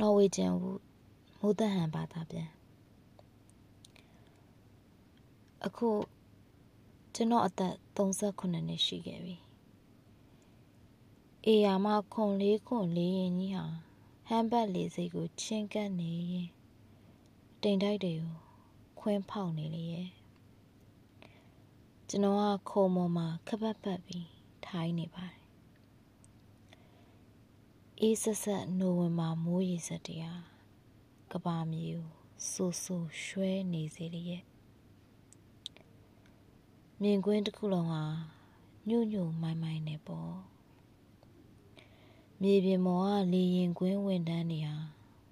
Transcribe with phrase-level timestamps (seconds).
[0.00, 0.70] နော်ဝေဂျန်ဝူ
[1.38, 2.48] မိုးသက်ဟန်ဘာသာပြန်
[5.64, 5.88] အခု
[7.14, 9.36] ကျွန်တော်အသက်38နှစ်ရှိခဲ့ပြီ
[11.46, 13.64] အေယာမခွန်လေးခွန်လေးရင်ကြီးဟာ
[14.28, 16.48] ဟမ်ဘတ်လေးစိတ်ကိုချင်းကပ်နေရင်
[17.62, 18.34] တိမ်တိုက်တွေကို
[19.00, 20.08] ခွင်းဖောက်နေလေရဲ့
[22.08, 24.28] ကျွန်တော်ကခုံပေါ်မှာခပတ်ပတ်ပြီး
[24.66, 25.45] ထိုင်နေပါတယ်
[28.02, 30.42] အေးဆက်ဆက်နိုဝင်ဘာမိုးရေစက်တရား
[31.32, 32.06] ကဘာမြေကို
[32.50, 34.42] ဆူဆူရွှဲနေစေလေရဲ့
[37.00, 38.02] မြင်ကွင်းတစ်ခုလုံးဟာ
[38.88, 40.36] ညှို့ညှို့မိုင်းမိုင်းနေပေါ့
[42.42, 44.76] မြေပြင်ပေါ်ကလေရင်ကွင်းဝင်တန်းတွေဟာ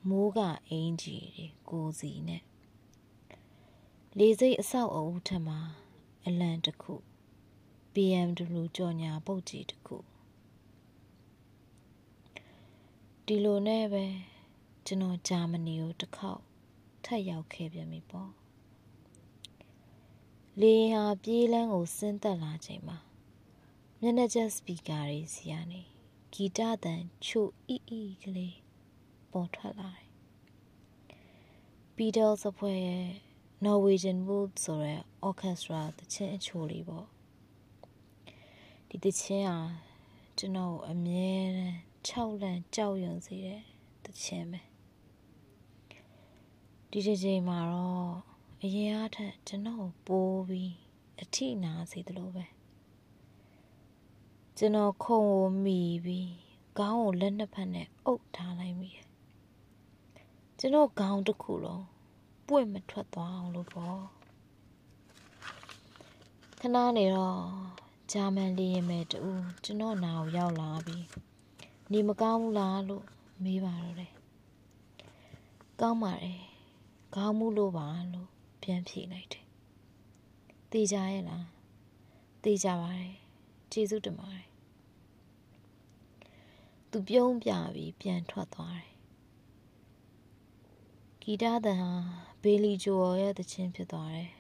[0.08, 0.38] မိုးက
[0.69, 2.42] အင်ကြီးတွေကိုစီနဲ့
[4.19, 5.58] လေစိတ်အဆောက်အဦထက်မှာ
[6.27, 6.94] အလံတစ်ခု
[7.94, 9.98] BMW ကြော်ညာပုတ်ကြီးတစ်ခု
[13.28, 14.05] ဒီလိုနဲ့ပဲ
[14.87, 16.42] ကျွန်တော်ဂျာမနီကိုတစ်ခေါက်
[17.05, 18.30] ထပ်ရောက်ခဲ့ပြန်ပြီပေါ့
[20.61, 22.98] လေဟာပြေးလန်းကိုဆင်းသက်လာချိန်မှာ
[24.00, 25.83] မျက်နှာကျစပီကာတွေစီကနေ
[26.33, 28.56] ဂီတတန်ချိုအီအီကလေး
[29.33, 30.08] ပေါ်ထွက်လာတယ်။
[31.97, 33.08] Beatles အဖွဲ့ရဲ့
[33.64, 37.06] Norwegian Wood ဆိုတဲ့ orchestra တခြင်းအချိုလေးပေါ့။
[38.89, 39.58] ဒီတခြင်းဟာ
[40.39, 43.62] ကျွန်တော်အမြဲတမ်း 6လန့်ကြောက်ရွံ့စေတဲ့
[44.05, 44.62] တခြင်းပဲ။
[46.91, 48.12] ဒီတစ်ချိန်မှာတော့
[48.62, 50.74] အရင်အားထက်ကျွန်တော်ပိုးပြီး
[51.22, 52.44] အထိနာစေသလိုပဲ
[54.58, 56.33] ကျွန်တော်ခုံကိုမိပြီး
[56.78, 59.06] ခေါင်းကိုလက်နှစ်ဖက်နဲ့အုပ်ထားလိုက်မိတယ်
[60.58, 61.84] ကျွန်တော်ခေါင်းတစ်ခုလုံး
[62.48, 64.00] ပွင့်မထွက်သွားအောင်လို့ပေါ့
[66.61, 67.41] ခဏနေတော့
[68.12, 69.20] ဂျာမန်လေးရင်မဲ့တူ
[69.64, 71.05] ကျွန်တော်နာကိုရောက်လာပြီး
[71.97, 73.05] နေမကောင်းဘူးလားလို့
[73.45, 74.12] မေးပါတော့တယ်
[75.81, 76.41] ကောင်းပါတယ်
[77.14, 78.28] ခေါင်းမှုလို့ပါလို့
[78.62, 79.45] ပြန်ဖြေလိုက်တယ်။
[80.73, 81.45] တေးကြရဲ့လား။
[82.45, 83.13] တေးကြပါတယ်။
[83.73, 84.46] ကျေးဇူးတင်ပါတယ်။
[86.91, 88.91] သူပြုံးပြပြီးပြန်ထွက်သွားတယ်။
[91.23, 91.92] ဂီတသံဟာ
[92.42, 94.30] ဘေလီဂျိုရဲ့တခြင်းဖြစ်သွားတယ်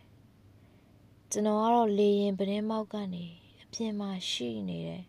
[1.30, 3.24] ။ကျွန်တော်ကတော့လေရင်ပတင်းမောက်ကနေ
[3.62, 5.04] အပြင်မှာရှိနေတဲ့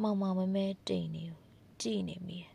[0.00, 1.41] မောင်မောင်မဲမဲတိမ်နေကို
[1.82, 2.52] ကြည့်နေမိတယ်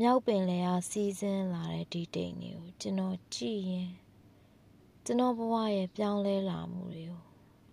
[0.00, 3.90] မြောက်ပင်လယ်ဟာစီးဆင်းလာတဲ့ဒီတိမ်တွေကိုကျွန်တော်ကြည့်ရင်
[5.04, 7.22] ကျွန်တော်ဘဝရဲ့ပြောင်းလဲလာမှုတွေကို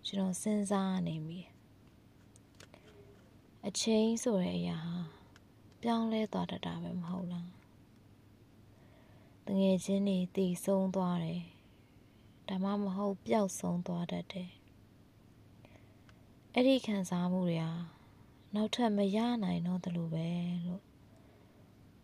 [0.06, 1.40] ကျွန်တော်စဉ်းစားနေမိ
[3.66, 4.96] အချိန်ဆိုတဲ့အရာဟာ
[5.82, 7.50] ပြောင်းလဲသွားတတ်တာပဲမဟုတ်လား
[9.46, 11.42] တငယ်ချင်းတွေတည်ဆုံးသွားတယ်
[12.48, 14.50] ဒါမှမဟုတ်ပျောက်ဆုံးသွားတတ်တယ်
[16.54, 17.99] အဲ့ဒီခံစားမှုတွေဟာ
[18.54, 20.28] နောက်ထပ်မရနိုင်တော့တယ်လို့ပဲ
[20.66, 20.82] လို့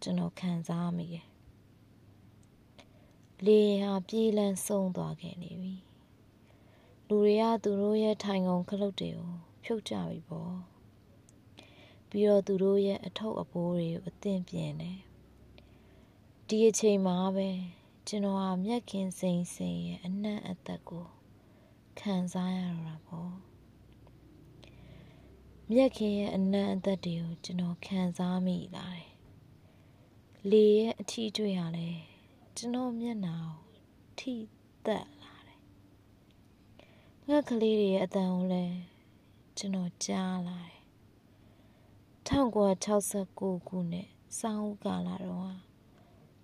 [0.03, 1.27] ကျွန်တော်ခံစားမိတယ်။
[3.45, 5.75] လေဟာပြေးလန်းဆုံးသွားခဲ့နေပြီ။
[7.09, 9.33] လူတွေကသူတို့ရဲ့ထိုင်ကုန်ခလုတ်တွေကို
[9.65, 10.55] ဖြုတ်ကြပြီပေါ့။
[12.09, 14.99] ပြီးတော့သူတို့ရဲ့အထုပ်အပိုးတွေကိုအသင့်ပြင်တယ်။
[16.49, 17.49] ဒီအချိန်မှာပဲ
[18.09, 21.07] ကျွန်တော်ဟာမျက်ခင်စိန်စိန်ရဲ့အနံ့အသက်ကို
[22.01, 23.33] ခံစားရတော့တာပေါ့။
[25.73, 29.09] မြက်ခင်ရဲ့အနံ့အသက်တွေကိုကျွန်တော်ခံစားမိလာတယ်
[30.51, 31.91] လေရဲ့အထီးတွေ့ရလဲ
[32.57, 33.83] ကျွန်တော်မျက်နှာကို
[34.19, 34.35] ထိ
[34.87, 35.61] သက်လာတယ်
[37.27, 38.65] ငှက်ကလေးတွေရဲ့အတန်ကိုလဲ
[39.59, 40.83] ကျွန်တော်ကြားလာတယ်
[42.29, 45.55] 1969ခုနှစ်စောင်းဦးကာလတော့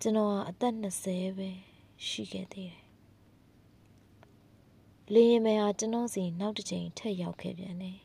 [0.01, 1.51] ကျွန်တော်ကအသက်20ပဲ
[2.07, 2.83] ရှိခဲ့သေးတယ်
[5.13, 8.02] လေရင်မဲဟာကျွန်တော်စီနောက်တစ်ချိန်ထက်ရောက်ခဲ့ပြန်တယ်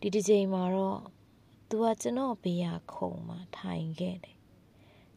[0.00, 1.00] ဒီတစ်ချိန်မှာတော့
[1.68, 4.36] သူကကျွန်တော်ဘေးကခုံမှာထိုင်ခဲ့တယ်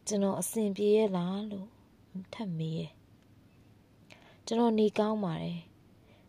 [0.06, 1.68] ကျွန်တော်အဆင်ပြေရဲ့လားလို့
[2.34, 2.92] ထပ်မေးတယ်
[4.46, 5.60] ကျွန်တော်နေကောင်းပါတယ်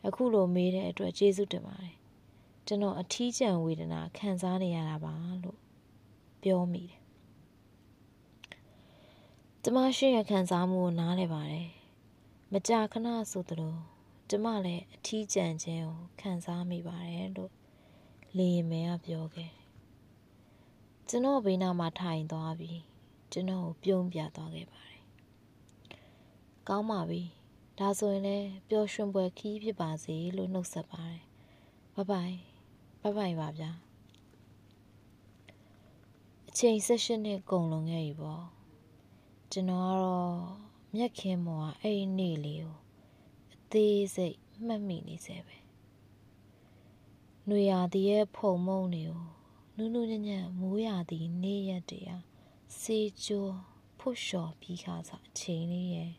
[0.08, 1.96] အခုလိုမေးတဲ့အတွက်ကျေးဇူးတင်ပါတယ်
[2.68, 5.60] ကျွန်တော်အထီးကျန်ဝေဒနာခံစားနေရတာပါလို့
[6.42, 7.00] ပြောမိတယ်
[9.64, 11.70] ကျမရှိရခံစားမှုကိုနားလည်ပါတယ်
[12.52, 13.76] မကြာခဏဆိုသလို
[14.30, 17.52] ကျမလည်းအထီးကျန်ခြင်းကိုခံစားမိပါတယ်လို့
[18.38, 19.52] လေရင်မဲကပြောခဲ့
[21.10, 22.80] ကျွန်တော်ဘေးနားမှာထိုင်သွားပြီး
[23.32, 25.02] ကျွန်တော်ကိုပြုံးပြသွားခဲ့ပါတယ်။
[26.68, 27.22] ကောင်းပါပြီ။
[27.80, 31.24] ဒါဆိုရင်လည်းပျော်ရွှင်ပွဲခီးဖြစ်ပါစေလို့နှုတ်ဆက်ပါတယ်။
[31.96, 32.36] ဘိုင်ဘိုင်
[33.04, 33.72] ဘိုင်ဘိုင်ပါဗျာ။
[36.50, 38.46] အချိန်၁၈နှစ်ကုန်လွန်ခဲ့ပြီပေါ့။
[39.52, 40.36] ကျွန်တော်ကတော့
[40.96, 42.76] မျက်ခင်းမော်အဲ့ဒီနေ့လေးကို
[43.54, 45.56] အသေးစိတ်မှတ်မိနေစေပဲ။
[47.48, 49.22] ຫນွေရာသီရဲ့ဖုံမုံတွေကို
[49.78, 52.18] နူးနူးညံ့ညံ့မိုးရာသီနေ့ရက်တွေဟာ
[52.82, 53.56] စေချိုး
[54.00, 56.12] ဖွလျှော်ပြီးခါစားအချိန်လေးရဲ့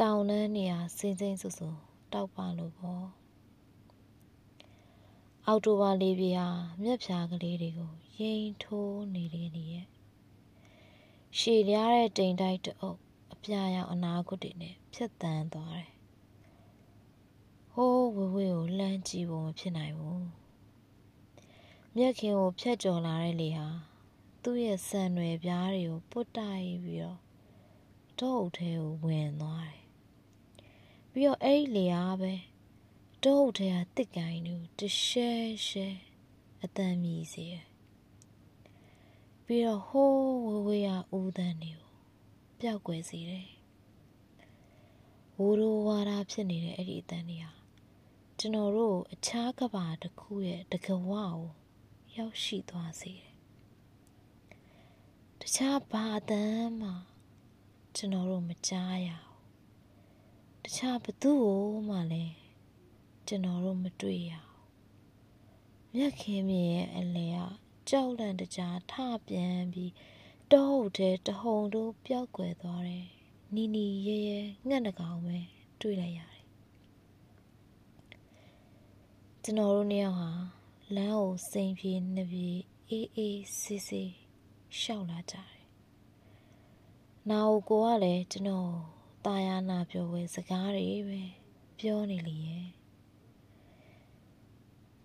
[0.00, 1.68] တောင်နှမ်းနေရာစင်းစင်းဆူဆူ
[2.12, 3.06] တောက်ပါလို့ပေါ့
[5.46, 6.46] အောက်တိုဘာလေးပြာ
[6.82, 9.86] မြက်ဖြာကလေးတွေကိုရင်ထိုးနေလေနေရဲ့
[11.38, 13.00] ရှည်ရတဲ့တိမ်တိုက်တအုပ်
[13.32, 15.93] အပြာရောင်အနာခွတ်တွေနဲ့ဖြတ်တန်းသွားတယ်
[17.78, 20.26] ဟိုးဝဝေးကိုလှမ်းကြည့်ဖို့မဖြစ်နိုင်ဘူး
[21.96, 23.68] မြက်ခင်ကိုဖြတ်ကျော်လာတဲ့လေဟာ
[24.42, 27.18] သူ့ရဲ့ဆန်ရွယ်ပြားတွေကိုပုတ်တိုက်ပြီးတော့
[28.18, 29.82] တောအုပ်ထဲကိုဝင်သွားတယ်
[31.12, 32.32] ပြီးတော့အဲ့ဒီလေအားပဲ
[33.24, 35.30] တောအုပ်ထဲကတစ်ကိုင်းကိုတရှဲ
[35.68, 35.88] ရှဲ
[36.62, 37.66] အတန်မြည်စေတယ်
[39.44, 41.90] ပြီးတော့ဟိုးဝဝေးရဦးတန်းတွေကို
[42.60, 43.46] ပျောက်ကွယ်စေတယ်
[45.38, 47.63] ဝိုးရိုးဝါရာဖြစ်နေတဲ့အဲ့ဒီအတန်တွေဟာ
[48.46, 51.36] ကျွန်တော်တို့အခြားကဘာတစ်ခုရဲ့တကဝကို
[52.16, 53.32] ရောက်ရှိသွားစေတယ်
[55.40, 56.90] တခြားဘာအတန်မှ
[57.96, 62.36] ကျွန်တော်တို့မကြားရဘူးတခြားဘသူ့ကိုမှလည်း
[63.26, 67.38] ကျွန်တော်တို့မတွေ့ရဘူးမြက်ခင်းမြရဲ့အလဲက
[67.88, 68.94] ကြောက်လန့်တကြားထ
[69.28, 69.92] ပြန်ပြီး
[70.52, 73.06] တောဟုတ်တဲ့တဟုန်တို့ပျောက်ကွယ်သွားတယ်
[73.54, 75.38] နီနီရဲရဲငှက်နှကောင်ပဲ
[75.82, 76.33] တွေ့လိုက်ရတယ်
[79.46, 80.30] ကျွန်တော်တို့နှစ်ယောက်ဟာ
[80.96, 82.48] လမ်းကိုစိန်ပြေနှစ်ပြေ
[82.90, 84.12] အေးအေးဆေးဆေး
[84.80, 85.62] ရှောက်လာကြတယ်။
[87.28, 88.70] နာအိုကိုကလည်းကျွန်တော်
[89.24, 91.22] တာယာနာပြောဝဲစကားတွေပဲ
[91.78, 92.66] ပြောနေလေရဲ့။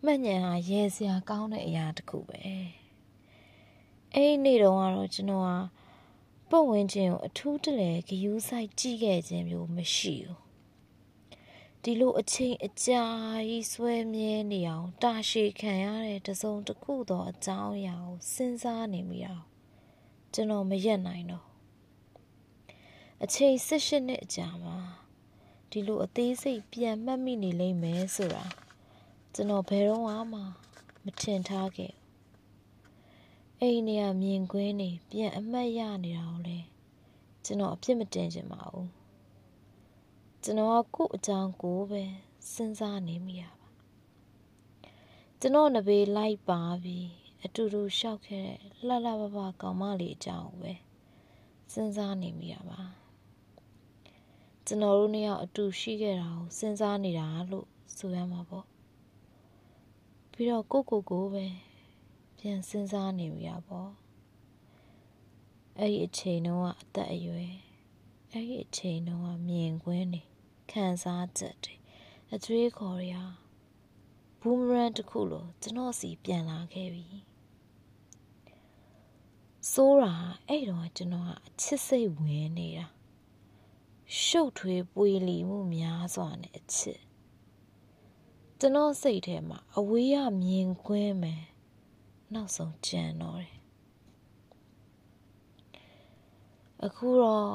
[0.04, 2.40] မှတ်ညံဟာရဲစရာကောင်းတဲ့အရာတစ်ခုပဲ။
[4.14, 5.56] အဲ့ဒီနေ့တုန်းကတော့ကျွန်တော်ဟာ
[6.50, 10.49] ပတ်ဝန်းကျင်ကိုအထူးတလဲဂယူးဆိုင်ကြည့်ခဲ့ခြင်းမျိုးမရှိဘူး
[11.84, 13.04] ဒီလိုအချိန်အကြာ
[13.50, 19.36] ကြီးဆွဲမြဲနေအောင်တာရှည်ခံရတဲ့တစုံတစ်ခုသောအကြောင်းအရာကိုစဉ်းစားနေမိတာ
[20.34, 21.46] ကျွန်တော်မရက်နိုင်တော့
[23.24, 24.78] အချိန်၁၈နှစ်အကြာမှာ
[25.72, 28.46] ဒီလိုအသေးစိတ်ပြန်မှတ်မိနေလိမ့်မယ်ဆိုတာ
[29.34, 30.04] ကျွန်တော်ဘယ်တော့
[30.34, 30.42] မှ
[31.04, 31.94] မထင်ထားခဲ့
[33.62, 36.60] အိမ်နေရမြင်ကွင်းနေပြန်အမှတ်ရနေတာကိုလေ
[37.46, 38.99] ကျွန်တော်အဖြစ်မတင်ချင်ပါဘူး
[40.44, 42.04] ကျွန်တော်ကကို့အကြောင်းကိုပဲ
[42.52, 43.70] စဉ်းစားနေမိရပါ
[45.40, 47.08] ကျွန်တော်နဘေးလိုက်ပါပြီး
[47.46, 48.58] အတူတူရှောက်ခဲ့တဲ့
[48.88, 50.74] လှလှပပကောင်မလေးအကြောင်းပဲ
[51.72, 52.82] စဉ်းစားနေမိရပါ
[54.66, 58.66] ကျွန်တော်တို့နှစ်ယောက်အတူရှိခဲ့တာကိုစဉ်းစားနေတာလို့ဆိုရမှာပေါ့
[60.32, 61.46] ပြီးတော့ကိုကိုကိုပဲ
[62.38, 63.92] ပြန်စဉ်းစားနေမိရပေါ့
[65.78, 67.56] အဲ့ဒီအချိန်တုန်းကအသက်အရွယ်
[68.34, 70.22] အဲ့ဒီအချိန်တုန်းကမြင်ကွင်းနေ
[70.72, 71.76] ခံစားချက်တွေ
[72.34, 73.14] အကျွေးခေါ်ရ
[74.40, 77.08] ဘူမရန်တစ်ခုလိုကျွန်တော်စီပြန်လာခဲ့ပြီ
[79.72, 80.14] ဆိုးတာ
[80.48, 82.86] အဲ့တော့ကျွန်တော်ကအချစ်စိတ်ဝင်နေတာ
[84.24, 87.00] ရှုပ်ထွေးပွေလီမှုများစွာနဲ့အချစ်
[88.60, 91.44] ကျွန်တော်စိတ်ထဲမှာအဝေးရမြင်ကွင်းမယ်
[92.34, 93.58] နောက်ဆုံးကြံတော့တယ်
[96.86, 97.54] အခုတော့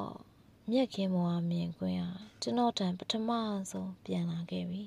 [0.70, 2.10] မြက်ခင်မောမြင်ကွင်းဟာ
[2.42, 3.30] ကျွန်တော်တန်ပထမ
[3.70, 4.82] ဆုံးပြန်လာခဲ့ပြီ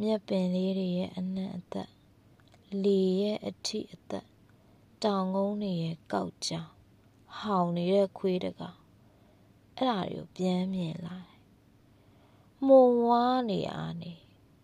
[0.00, 1.90] မြက်ပင်လေးတွေရဲ့အနံ့အသက်
[2.82, 4.26] လေရဲ့အထိအသက်
[5.04, 6.70] တောင်ကုန်းတွေရဲ့ကောက်ကြောင်
[7.38, 8.78] ဟောင်နေတဲ့ခွေးတကောင်
[9.76, 11.40] အဲ့ဒါတွေကိုပြန်မြင်လာတယ်
[12.66, 14.12] မုံဝါးနေအားနေ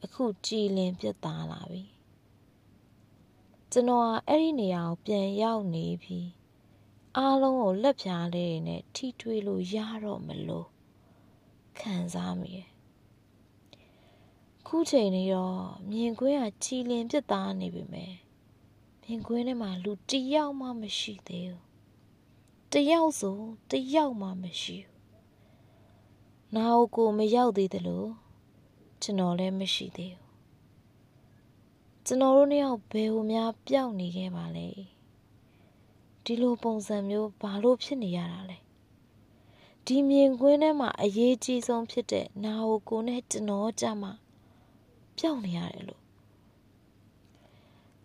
[0.03, 1.85] အခုကြည်လင်ပြတ်သားလာပြီ
[3.73, 6.19] ကျွန်တော်ကအဲ့ဒီနေရာကိုပြန်ရောက်နေပြီ
[7.19, 10.69] အားလုံးကိုလက်ဖြားလေးတွေနဲ့ထိထွေးလို့ရတော့မလို့
[11.79, 12.69] ခံစားမိတယ်
[14.67, 15.59] ခုချိန်လေးတော့
[15.91, 18.15] မြင်ကွင်းကချီလင်ပြစ်သားနေပြီမယ်
[19.03, 21.65] မြင်ကွင်းထဲမှာလူတယောက်မှမရှိသေးဘူး
[22.73, 23.39] တယောက်ဆို
[23.71, 24.99] တယောက်မှမရှိဘူး
[26.55, 28.11] နာအိုကိုမရောက်သေးတယ်လို့
[29.03, 30.31] ကျွန်တော်လည်းမရှိသေးဘူး
[32.07, 34.69] ကျွန်တော်တို့နှစ်ယောက်ဘယ်ဟိုများပျောက်နေခဲ့ပါလဲ
[36.25, 38.59] ဒီလိုပုံစံမျိုးဘာလို့ဖြစ်နေရတာလဲ
[39.87, 44.13] ဒီမြင်ကွင်းထဲမှာအရေးကြီးဆုံးဖြစ်တဲ့နာဟိုကိုနဲ့ကျွန်တော်ကြမှာ
[45.19, 46.03] ပျောက်နေရတယ်လို့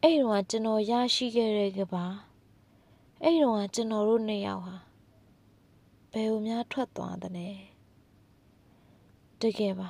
[0.01, 2.05] အဲ့တော့ကျွန်တော်ရရှိခဲ့တဲ့ကပါ
[3.23, 4.75] အဲ့တော့ကျွန်တော်တို့နှစ်ယောက်ဟာ
[6.11, 7.49] ဘယ်လိုများထွက်သွားသလဲ
[9.41, 9.89] တကယ်ပါ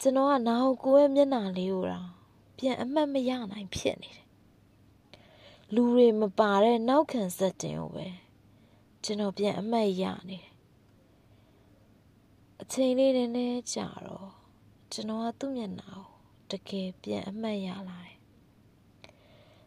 [0.00, 2.08] ကျွန်တော်ကနာဟိုကိုရဲ့မျက်နှာလေးကိုတော့
[2.56, 4.26] ပြန်အမှတ်မရနိုင်ဖြစ်နေတယ်
[5.76, 8.06] လူတွေမပါတဲ့နောက်ခံစက်တင်ကိုပဲ
[9.04, 10.52] ကျွန်တော်ပြန်အမှတ်ရနေတယ်
[12.60, 14.30] အချိန်လေးနဲ့နဲ့ကြာတော့
[14.92, 16.06] ကျွန်တော်ကသူ့မျက်နှာကို
[16.50, 18.18] တကယ်ပြန်အမှတ်ရလာတယ်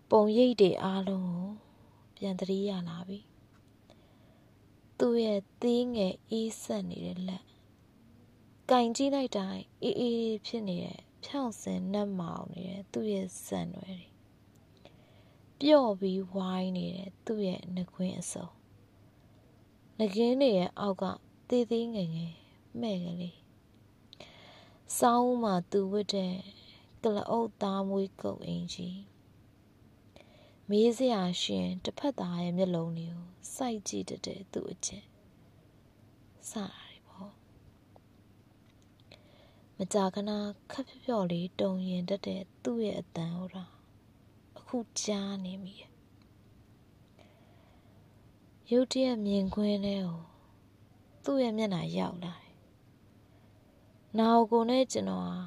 [0.09, 1.49] ပုံရိပ်တွေအားလုံးကို
[2.17, 3.19] ပြန်တတိရလာပြီ
[4.99, 7.43] သူ့ရဲ့သေးငယ်အေးဆက်နေတဲ့လက်
[8.69, 14.14] ကင်ကြည့်လိုက်တိုင်းအေးအေးဖြစ်နေတဲ့ဖြောင့်စင်နှက်မောင်နေတဲ့သူ့ရဲ့ဆန်ွယ်တွေ
[15.61, 18.47] ပျော့ပြီးဝိုင်းနေတဲ့သူ့ရဲ့နှခွင်းအစုံ
[19.97, 21.03] ငကင်းတွေရဲ့အောက်က
[21.49, 22.33] သေးသေးငယ်ငယ်
[22.81, 23.37] မဲ့ကလေး
[24.97, 26.33] စောင်းမှသူဝတ်တဲ့
[27.03, 28.99] ကလအုပ်သားမွေးကုတ်အင်ကြီး
[30.69, 35.07] မေးစရာရှင်တစ်ဖက်သားရဲ့မျက်လုံးတွေကိုစိုက်ကြည့်တဲ့သူ့အချင်း
[36.49, 37.31] စတာတွေပေါ့
[39.77, 40.31] မကြာခဏ
[40.71, 43.74] ခက်ဖြော့ဖြော့လေးတုံရင်တတ်တဲ့သူ့ရဲ့အတန်ဟောတာအ
[44.77, 45.91] ခုကြားနေမိတယ်
[48.71, 50.21] ရုတ်တရက်မြင်ခွင်းထဲကို
[51.23, 52.55] သူ့ရဲ့မျက်နှာရောက်လာတယ်။
[54.17, 55.37] နာကိုနဲ့ကျွန်တော်ဟာ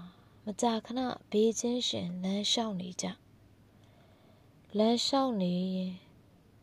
[0.44, 3.06] မကြာခဏဘေးချင်းရှင်လမ်းလျှောက်နေကြ
[4.78, 5.94] လမ်းလျှောက်နေရင်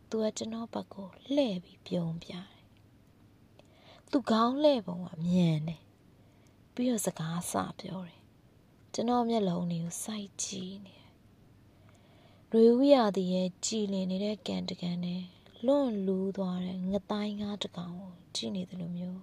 [0.09, 2.47] သူကကျွန်တော်ဘက်ကိုလှည့်ပြီးပြုံးပြတယ်
[4.11, 5.81] သူခေါင်းလှည့်ပုံကမြန်တယ်
[6.73, 8.21] ပြီးတော့စကားစပြောတယ်
[8.93, 11.04] ကျွန်တော်မျက်လုံးတွေကိုစိုက်ကြည့်နေတယ်
[12.51, 15.23] ရွေဦးရသည်ရဲ့ကြည်လင်နေတဲ့ကန်တကန်နဲ့
[15.65, 19.21] လွန့်လူးသွားတဲ့ငတိုင်းငါးတကောင်ကိုကြည့်နေတယ်လို့မျိုး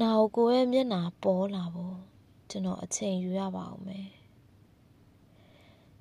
[0.00, 1.96] နောက်ကိုရဲ့မျက်နာပေါ်လာဖို့
[2.50, 4.08] ကျွန်တော်အချိန်ယူရပါအောင်မယ်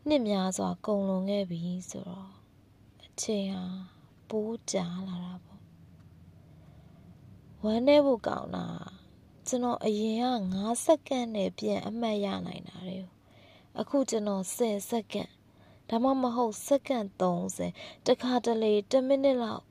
[0.08, 2.32] နှစ်များစွာကုန်လွန်ခဲ့ပြီဆိုတော့
[3.06, 3.64] အချိန်ဟာ
[4.30, 5.62] ပိုးကြာလာတာပေါ့
[7.64, 8.66] ဝမ်းနေဖို့ကောင်းတာ
[9.48, 12.98] ကျွန်တော်အရင်က9စက္ကန့်နဲ့ပြန်အမှတ်ရနိုင်တာလေ
[13.80, 15.32] အခုကျွန်တော်10စက္ကန့်
[15.90, 17.08] ဒါမှမဟုတ်စက္ကန့်
[17.58, 19.64] 30တခါတလေ1မိနစ်လောက်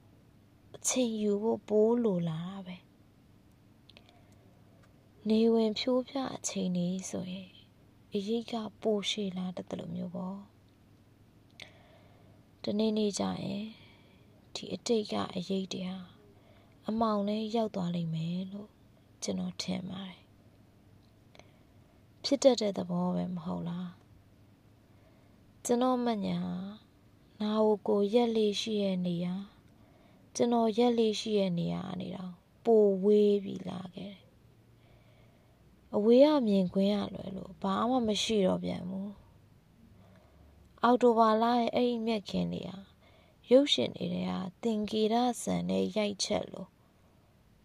[0.77, 2.77] အချိန်ယူဖို့ပိုးလိုလာတာပဲ
[5.29, 7.51] နေဝင်ဖြိုးပြအချိန်လေးဆိုရင်
[8.15, 10.39] အရေးကပိုရှည်လာတတ်တယ်လို့မျိုးပေါ့
[12.65, 13.67] တနေ့နေ့ကျရင်
[14.55, 16.07] ဒီအတိတ်ကအရေးတရား
[16.89, 18.71] အမောင်နဲ့ရောက်သွားလိမ့်မယ်လို့
[19.23, 20.30] ကျွန်တော်ထင်ပါတယ်
[22.25, 23.91] ဖြစ်တတ်တဲ့သဘောပဲမဟုတ်လား
[25.65, 26.39] ကျွန်တော်မညာ
[27.41, 29.35] နာကိုကိုရက်လေးရှိရဲ့နေရာ
[30.35, 32.33] ကျွန်တော်ရက်လေးရှိရဲ့နေရာအနေတော့
[32.65, 34.31] ပိုဝေးပြီလာခဲ့တယ်
[35.95, 39.13] အဝေးကမြင်ကွင်းရလွယ်လို့ဘာမှမရှိတော့ပြန်ဘူး
[40.83, 42.79] အော်တိုဘာလရဲ့အဲ့ဒီမြက်ခင်းလေးဟာ
[43.51, 44.31] ရုပ်ရှင်တွေက
[44.63, 46.69] သင်္ကေတဆန်နဲ့ရိုက်ချက်လို့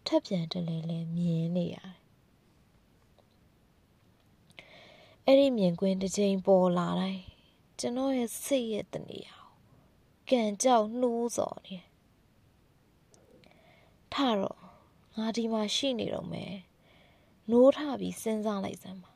[0.06, 2.05] ထပ်ပြန်တလဲလဲမြင်နေရတယ်
[5.28, 7.22] အဲ့ဒီမြင်ကွင်းတစ်ချိန်ပေါ်လာတိုင်း
[7.78, 9.36] ကျွန်တော်ရဲ့စိတ်ရဲ့တနေရာ
[10.28, 11.76] ကိုကန်ကြောက်နှိုးစော်နေ
[14.12, 14.60] ထတော့
[15.16, 16.54] ငါဒီမှာရှိနေတော့မယ်
[17.50, 19.12] နိုးထပြီးစဉ်းစားလိုက်စမ်းပါ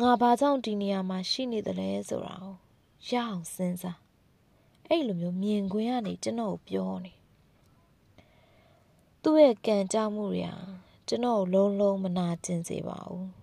[0.00, 2.54] ငါဘာကြောင့်ဒီနေရာမှာရှိနေတယ်လဲဆိုတာကို
[3.08, 3.98] ရအောင်စဉ်းစား
[4.88, 7.12] အဲ့လိုမျိုးမြင်ကွင်းကနေကျွန်တော်ကိုပြောနေ
[9.22, 10.56] သူ့ရဲ့ကံကြောက်မှုတွေဟာ
[11.08, 13.39] ကျွန်တော်ကိုလုံးလုံးမနာကျင်စေပါဘူး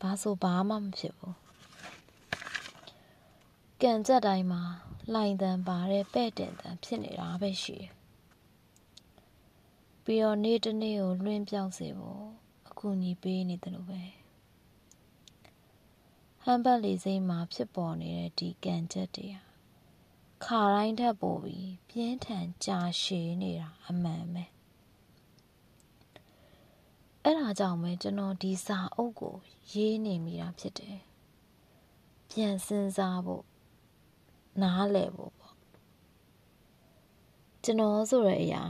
[0.00, 1.36] ဘာဆိုဘာမှမဖြစ်ဘူး
[3.82, 4.62] ကံကြက်တိုင်းမှာ
[5.12, 7.92] လှိုင်တန်ပါတဲ့ပဲ့တင်တန်ဖြစ်နေတာပဲရှိတယ်
[10.04, 12.24] ပြီးတော့နေ့တစ်နေ့ကိုလွှင့်ပြောင်းစေဖို့
[12.68, 14.02] အကူအညီပေးနေတယ်လို့ပဲ
[16.42, 19.42] ဟမ်ဘတ်လေးစိမ်းမှာဖြစ်ပေါ်နေတဲ့ဒီကံကြက်တွေဟာ
[20.44, 24.44] ခါတိုင်းထက်ပိုပြီးပြင်းထန်ကြာရှည်နေတာအမှန်ပဲ
[27.24, 29.36] အဲ့ဒါကြောင့်ပဲကျွန်တော်ဒီစာအုပ်ကို
[29.72, 30.98] ရေးနေမိတာဖြစ်တယ်
[32.30, 33.44] ပြန်စဉ်းစားဖို့
[34.62, 35.56] နားလည်ဖို့ပေါ့
[37.64, 38.64] ကျွန်တော်ဆိုတဲ့အရာ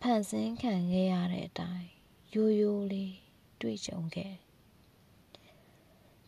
[0.00, 1.88] ဖန်ဆင်းခံခဲ့ရတဲ့အတိုင်း
[2.34, 3.14] ရိုးရိုးလေး
[3.60, 4.34] တွေ့ကြုံခဲ့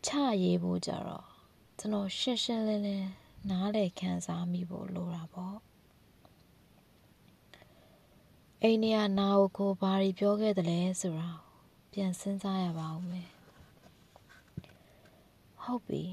[0.05, 0.09] ချ
[0.43, 1.27] ရေးဖို့ကြတော့
[1.79, 3.09] ကျွန်တော်ရှင်းရှင်းလင်းလင်း
[3.49, 5.57] နားလည်ခံစားမိဖို့လိုတာပေါ့
[8.63, 11.29] အိန္ဒိယနာဝကိုဘာတွေပြောခဲ့တယ်လဲဆိုတာ
[11.91, 13.29] ပြန်စဉ်းစားရပါဦးမယ်
[15.61, 16.03] ဟုတ်ပြီ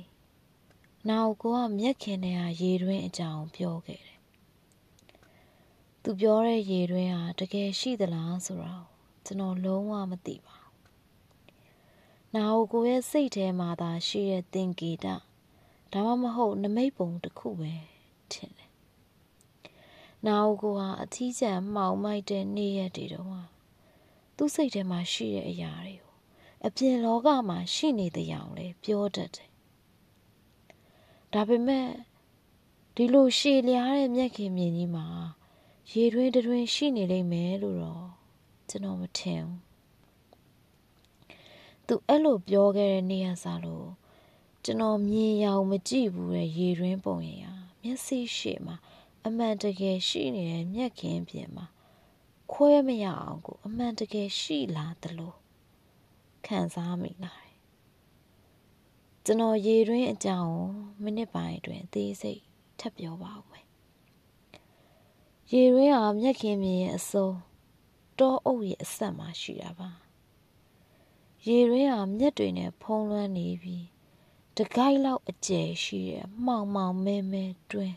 [1.08, 4.18] နာဝကိုကမျက်ခင်ထဲကရေတွင်းအကြောင်းပြောခဲ့တယ်
[6.02, 8.74] သူပြောတဲ့ရေတွင်းဟာတကယ်ရှိသလားဆိုတာ
[9.26, 10.78] ကျွန်တော်လုံးဝမသိပါဘူး
[12.34, 15.06] နာဝကိုရဲ့စိတ်ထဲမှာသာရှိတဲ့သင်္ကေတ
[15.92, 17.72] ဒါမှမဟုတ်နမိတ်ပုံတစ်ခုပဲ
[18.32, 18.67] ထင်တယ်။
[20.26, 23.40] နာအိုကိုဟာအထီးကျန်မှောင်မိုက်တဲ့နေ့ရက်တွေတော့ဟာ
[24.36, 26.14] သူ့စိတ်ထဲမှာရှိတဲ့အရာတွေကို
[26.66, 29.50] အပြင်လောကမှာရှိနေတဲ့ရောင်လေပြောတတ်တယ်။
[31.32, 31.88] ဒါပေမဲ့
[32.94, 35.06] ဒီလိုရှည်လျားတဲ့မျက်ခင်မြင်ကြီးမှာ
[35.92, 38.06] ရေတွင်းတွင်ရှိနေလိမ့်မယ်လို့တော့
[38.68, 39.60] ကျွန်တော်မထင်ဘူး။
[41.86, 43.88] သူအဲ့လိုပြောခဲ့တဲ့နေ့ရက်စားလို့
[44.64, 48.76] ကျွန်တော်မြင်ရောင်မကြည့်ဘူးတဲ့ရေရင်းပုံရင်ဟာမျက်စိရှေ့မှာ
[49.28, 51.66] အမှန်တကယ်ရှိနေတဲ့မျက်ခင်းပြင်မှာ
[52.52, 55.34] ခွဲမရအောင်ကို အမှန်တကယ်ရှိလာသလို
[56.46, 57.56] ခံစားမိလာတယ်
[59.24, 60.56] ကျွန်တော်ရေရင်းအကြောင်း
[61.02, 62.42] မိနစ်ပိုင်းအတွင်းသေးစိတ်
[62.78, 63.66] ထပ်ပြောပါဦးမယ်
[65.52, 67.28] ရေရင်းဟာမျက်ခင်းပြင်ရဲ့အစုံ
[68.18, 69.90] တောအုပ်ရဲ့အဆက်မှာရှိတာပါ
[71.46, 73.86] ရေရင်းဟာမျက်တွေနဲ့ဖုံးလွှမ်းနေပြီး
[74.56, 77.96] တကိုက်လောက်အကျယ်ရှိတဲ့မှောင်မှောင်မဲမဲတွင်း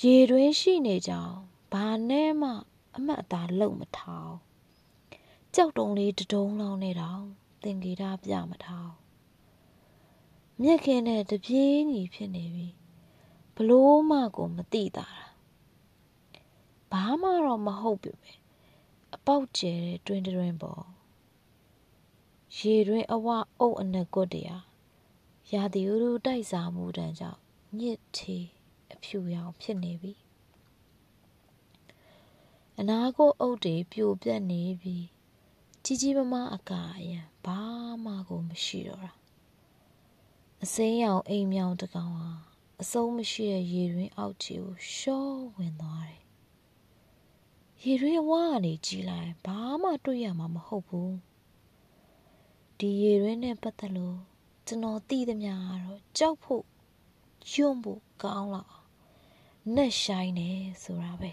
[0.00, 1.34] ရေတွင်းရှိနေကြောင်
[1.72, 2.50] ဘာနဲ့မှ
[2.96, 4.32] အမှတ်အသားလုံမထောင်
[5.54, 7.22] ကြောက်တုံးလေးတဒုံးလောင်းနေတော့
[7.62, 8.92] သင်္ကေတပြမထောင်
[10.62, 12.68] မြက်ခင်းနဲ့တပြေးညီဖြစ်နေပြီ
[13.54, 15.08] ဘလို့မှကိုမသိတာ
[16.90, 18.32] ဘာမှတော့မဟုတ်ပြီပဲ
[19.14, 20.84] အပေါက်ကျဲတဲ့တွင်တွင်ပေါ်
[22.56, 23.26] ရေတွင်အဝ
[23.58, 24.64] အုပ်အနက်ကွတ်တရား
[25.52, 27.40] ရာသီဥတုတိုက်စားမှုတန်းကြောင့်
[27.78, 28.61] ညစ်ထေးအ
[29.02, 30.12] ဖြူရောင်ဖြစ်နေပြီ
[32.78, 34.96] အနာကိုအုပ်တွေပြိုပြက်နေပြီ
[35.84, 37.60] ကြီးကြီးမားမားအကာအယံဘာ
[38.04, 39.12] မှကိုမရှိတော့တာ
[40.62, 42.30] အစိမ်းရောင်အိမ်မြောင်တကောင်ဟာ
[42.80, 46.22] အစုံးမရှိတဲ့ရေတွင်အောက်ခြေကိုရှော့ဝင်သွားတယ်
[47.82, 51.14] ရေတွင်ဝါကနေကြီးလိုက်ဘာမှတွေ့ရမှာမဟုတ်ဘူး
[52.78, 54.18] ဒီရေတွင်နဲ့ပတ်သက်လို့
[54.66, 56.64] ကျွန်တော်သိသမျှကတော့ကြောက်ဖို့
[57.52, 58.81] ယွန့်ဖို့ကောင်းလောက်
[59.76, 60.48] နက်ဆိုင်နေ
[60.82, 61.32] ဆိုတာပဲ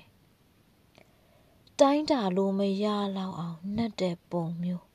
[1.79, 2.85] တိုင်းတာလို့မရ
[3.17, 4.85] လောက်အောင်နှက်တဲ့ပုံမျိုး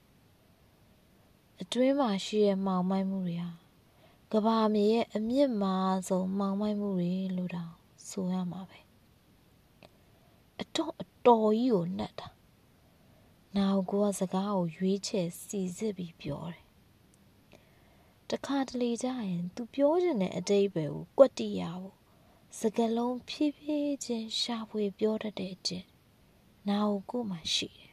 [1.60, 3.50] အတွင်းမှာရှိတဲ့မောင်မိုက်မှုတွေဟာ
[4.32, 7.72] ကဘာမြေရဲ့အမြင့်မားဆုံးမောင်မိုက်မှုတွေလို့တောင်
[8.08, 8.80] ဆိုရမှာပဲ
[10.60, 12.28] အတော့အတော်ကြီးကိုနှက်တာ
[13.56, 16.64] နောက်ကိုကစကားကိုရွေးချယ်စီစစ်ပြီးပြောတယ်
[18.30, 22.03] တခါတလေကြရင် तू ပြောချင်တဲ့အတိတ်ပဲကိုကွက်တိရဖို့
[22.58, 25.86] စကလုံးဖြည်းဖြည်းချင်းရှာဖွေပြောတတ်တဲ့အကျင့်
[26.68, 27.92] နာကိုကိုမှရှိတယ်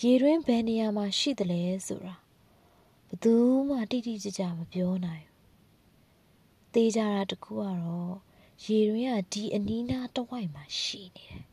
[0.00, 2.16] ရေတွင်းဘယ်နေရာမှာရှိသလဲဆိုတာ
[3.06, 3.34] ဘယ်သူ
[3.68, 8.16] မှတိတိကျကျမပြောနိုင်ဘူးသေးကြတာတခုကတော့
[8.64, 11.44] ရေတွင်းကဒီအနီးနားတဝိုက်မှာရှိနေတယ်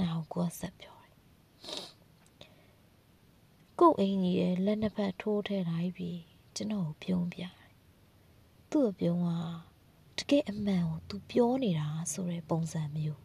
[0.00, 0.94] နာကိုဆက်ပြော
[3.80, 6.20] ကို့အင်ကြီးရဲ့လက်နှစ်ဖက်ထိုးထဲလိုက်ပြီး
[6.54, 7.54] ကျွန်တော်ကိုပြုံးပြတယ်။
[8.70, 9.28] သူ့အပြုံးက
[10.18, 13.20] တကယ်အမှန်ကိုသူပြောနေတာဆိုတဲ့ပုံစံမျိုး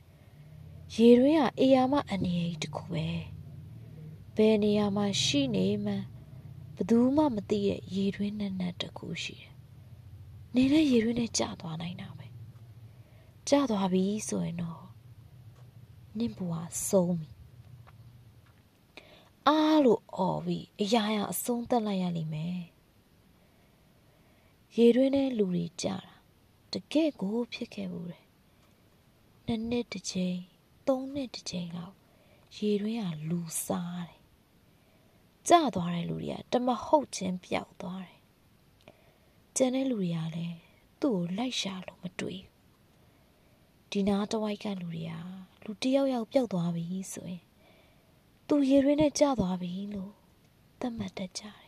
[0.96, 3.08] ။ရေတွင်းကအေယာမအနေအတခုပဲ။
[4.36, 5.94] ဘယ်နေရာမှာရှိနေမှ
[6.74, 9.52] ဘယ်သူမှမသိတဲ့ရေတွင်းနဲ့နဲ့တခုရှိတယ်။
[10.54, 12.26] နေတဲ့ရေတွင်းနဲ့ကျသွားနိုင်တာပဲ။
[13.48, 14.82] ကျသွားပြီဆိုရင်တော့
[16.18, 16.52] နင့်ဘဝ
[16.88, 17.28] ဆုံးပြီ
[19.48, 22.58] အားလို့អော်ပြီးအရာရာအဆုံးသက်လိုက်ရလိမ့်မယ်
[24.76, 25.96] ရေတွင်းထဲလူတွေကြတာ
[26.72, 28.24] တကယ့်ကိုဖြစ်ခဲ့ဘူးတယ်
[29.46, 30.36] နှစ်နှစ်တစ်ချိန်
[30.86, 31.96] သုံးနှစ်တစ်ချိန်လောက်
[32.56, 34.18] ရေတွင်းကလူစားတယ်
[35.48, 38.18] ကြသွားတဲ့လူတွေကတမဟုတ်ချင်းပျောက်သွားတယ်
[39.56, 40.56] ကျန်တဲ့လူတွေကလည်း
[41.00, 42.40] သူ့ကိုလိုက်ရှာလို့မတွေ့
[43.90, 45.12] ဒီနားတဝိုက်ကလူတွေက
[45.64, 47.42] လူတယောက်ယောက်ပျောက်သွားပြီဆိုရင်
[48.48, 50.12] သူရေရင်းနဲ့ကျသွားပြီလို့
[50.80, 51.62] သတ်မှတ်တတ်ကြတယ်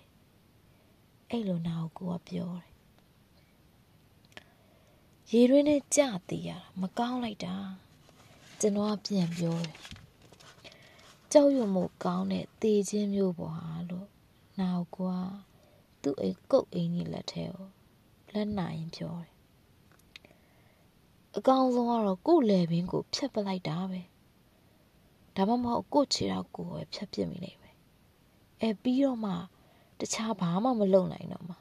[1.31, 2.74] အဲ့လိုနာကိုကိုကပြောတယ်
[5.37, 7.55] ရေရင်းနဲ့ကျသေးရတာမကောင်းလိုက်တာ
[8.61, 9.77] ကျွန်တော်ကပြန်ပြောတယ်
[11.33, 14.09] ကြောက်ရွံ့မှုကောင်းတဲ့တေချင်းမျိုးပေါ်ဟာလို့
[14.59, 15.17] နာကိုက
[16.03, 17.69] သူ့အိတ်ကုတ်အိမ်ကြီးလက်ထဲကို
[18.33, 19.33] လက်နိုင်ပြောတယ်
[21.37, 24.01] အကောင်ဆုံးကတော့ကို့လေပင်ကိုဖြတ်ပလိုက်တာပဲ
[25.37, 27.77] ဒါမှမဟုတ်ကို့ခြေတော့ကိုပဲဖြတ်ပြစ်မိလိမ့်မယ်
[28.61, 29.33] အဲပြီးတော့မှ
[29.99, 31.55] တခြားဘာမှမလုပ်နိုင်တော့မှ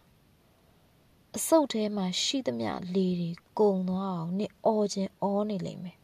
[1.36, 5.98] အစုပ်ထဲမှာရှိသမျှလေတွေကုံသွားအောင်နစ်အော်ခြင်းအော်နေလိမ့်မယ်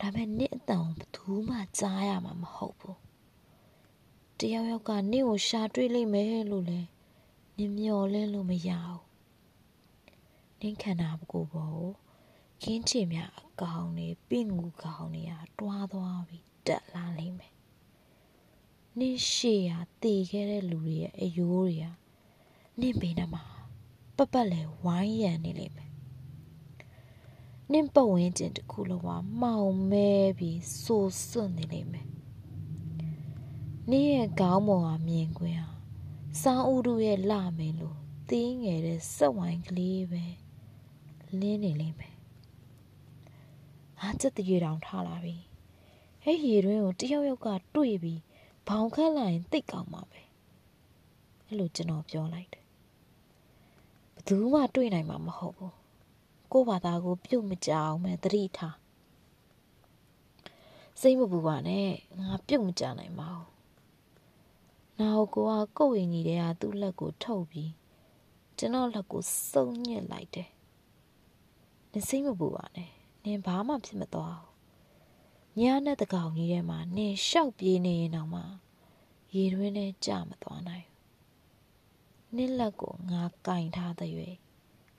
[0.00, 2.98] ဒါပေမဲ့နစ်အတန်ဘသူမှကြားရမှာမဟုတ်ဘူး
[4.38, 6.80] တယောက်ယောက်ကနင့်ကိုရှာတွေ့လိမ့်မယ်လို့လဲ
[7.56, 9.02] နင်မျော်လင့်လို့မရဘူး
[10.60, 11.88] နင်းခန္ဓာကိုယ်ပေါ်
[12.62, 17.52] ခင်းချေများအကောင်နေပင့်ငူကောင်နေရတွားသွားပြီးတက်လာလိမ့်မယ်။
[18.98, 19.70] နင့်ရှေ့ရ
[20.02, 21.84] တည်ခဲ့တဲ့လူတွေရဲ့အယိုးတွေက
[22.80, 23.42] နင့်ဘေးနားမှာ
[24.16, 25.90] ပပတ်လဲဝိုင်းရံနေလိမ့်မယ်။
[27.72, 29.08] နင့်ပတ်ဝန်းကျင်တစ်ခုလုံးက
[29.40, 32.08] မှောင်မဲပြီးစိုးစွန့်နေလိမ့်မယ်။
[33.90, 35.74] နင့်ရဲ့ခေါင်းပေါ်ကမြင်ကွင်းဟာ
[36.42, 37.98] စောင်းဥရုရဲ့လမင်းလို့
[38.28, 40.24] သီးငယ်တဲ့စက်ဝိုင်းကလေးပဲ
[41.40, 42.14] လင်းနေလိမ့်မယ်
[43.98, 45.36] ငါစက်တရေတောင်ထားလာပြီ
[46.22, 48.20] ဟဲ့ရေတွင်းကိုတယောက်ယောက်ကတွေ့ပြီး
[48.68, 50.22] ဘောင်ခတ်လိုက်ရင်တိတ်ကောင်းမှာပဲ
[51.46, 52.63] အအဲ့လိုကျွန်တော်ပြောလိုက်တယ်ဘယ်
[54.26, 55.74] သူမှတွေ့နိုင်မှာမဟုတ်ဘူး
[56.52, 58.76] ကို့ဘာသာကို ပြုတ်မကြအောင်မဲ့သတိထား
[61.00, 61.88] စိတ်မပူပါနဲ့
[62.20, 63.48] ငါပြုတ်မကြနိုင်ပါဘူး
[65.00, 67.70] နောက်ကိုကကိုယ့်ရင်ကြီးတဲ့ဟာသူ့လက်ကိုထုတ်ပြီး
[68.58, 70.48] ကျွန်တော်လက်ကိုစုံညစ်လိုက်တယ်
[71.92, 72.90] နင်စိတ်မပူပါနဲ့
[73.24, 74.52] နင်ဘာမှဖြစ်မသွားဘူး
[75.60, 78.42] ညနဲ့တကောင်ကြီးထဲမှာနင်ရှောက်ပြေးနေရင်တော့မှ
[79.34, 80.86] ရေတွင်းနဲ့ကြမသွားနိုင်
[82.36, 84.10] နင့်လက်ကိုငါကင်ထားတဲ့၍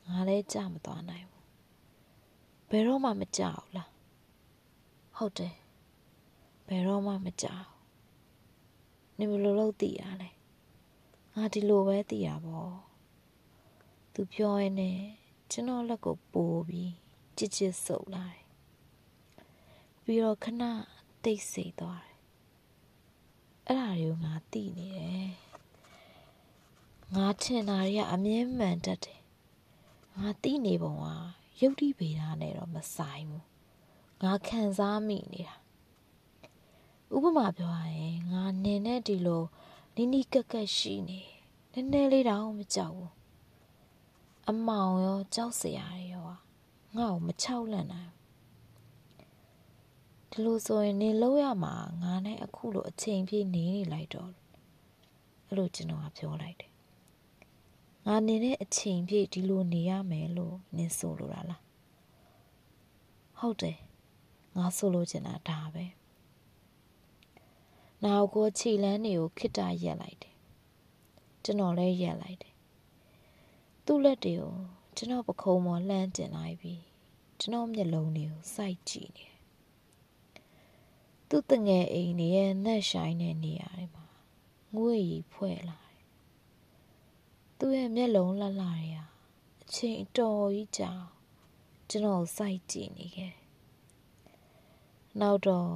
[0.07, 1.45] ငါလည်းကြမသွားနိုင်ဘူး
[2.69, 3.89] ဘယ်တော့မှမကြဘူးလား
[5.15, 5.55] ဟုတ်တယ်
[6.67, 7.67] ဘယ်တော့မှမကြောက်
[9.17, 10.29] နင်ဘယ်လိုလုပ်သိရလဲ
[11.35, 12.71] ငါဒီလိုပဲသိရပါဘော
[14.13, 14.99] သူပြောရင်းနဲ့
[15.51, 16.93] ကျွန်တော်လက်ကိုပိုးပြီး
[17.37, 18.43] ချစ်ချစ်ဆုပ်လာတယ်
[20.03, 20.63] ပြီးတော့ခဏ
[21.23, 22.17] တိတ်ဆိတ်သွားတယ်
[23.67, 25.44] အဲ့ဒါတွေကိုငါသိနေတယ်
[27.13, 29.21] ငါထင်တာတွေကအမြဲမှန်တတ်တယ်
[30.17, 31.05] ငါသိနေပုံက
[31.59, 33.45] ယုတ်တိဗေဒနဲ့တော့မဆိုင်ဘူး
[34.23, 35.55] ငါခံစားမိနေတာ
[37.15, 39.43] ဥပမာပြောရရင်ငါနင်နဲ့ဒီလို
[39.95, 41.21] နီးနီးကက်ကက်ရှိနေ
[41.71, 43.13] နည်းနည်းလေးတောင်မကြောက်ဘူး
[44.49, 46.27] အမောင်ရောကြောက်စရာရော
[46.95, 48.11] ငါ့ကိုမချောက်လန့်နိုင်
[50.29, 54.29] ဒီလိုဆိုရင်နေလို့ရမှာငါနဲ့အခုလိုအချိန်ပြည့်နေနေလိုက်တော့
[55.47, 56.74] အဲ့လိုကျွန်တော်ကပြောလိုက်တယ်
[58.07, 61.61] ငါနေတဲ့အချိန်ပြည့်ဒီလိုနေရမယ်လို့နင်ဆိုလိုတာလား
[63.39, 63.77] ဟုတ်တယ်
[64.57, 65.85] ငါဆိုလိုချင်တာဒါပဲ
[68.03, 70.35] နောက်ကိုခြေလန်းတွေကိုခိတရက်လိုက်တယ်
[71.43, 72.53] ကျွန်တော်လည်းရက်လိုက်တယ်
[73.85, 74.53] သူ့လက်တွေကို
[74.95, 76.81] ကျွန်တော်ပခုံးပေါ်လှမ်းတင်လိုက်ပြီး
[77.39, 79.35] ကျွန်တော်မျက်လုံးတွေကိုစိုက်ကြည့်နေတယ်
[81.29, 84.05] သူ့တငယ်အိမ်တွေရဲ့နှက်ဆိုင်တဲ့နေရာတွေမှာ
[84.75, 85.84] ငွေရီဖွဲ့လာတယ်
[87.67, 89.03] သူ့ရဲ့မျက်လုံးလှလှတွေဟာ
[89.63, 90.91] အချိန်အတော်ကြီးကြာ
[91.89, 93.33] ကျွန်တော်စိုက်ကြည့်နေခဲ့
[95.19, 95.71] နောက်တော့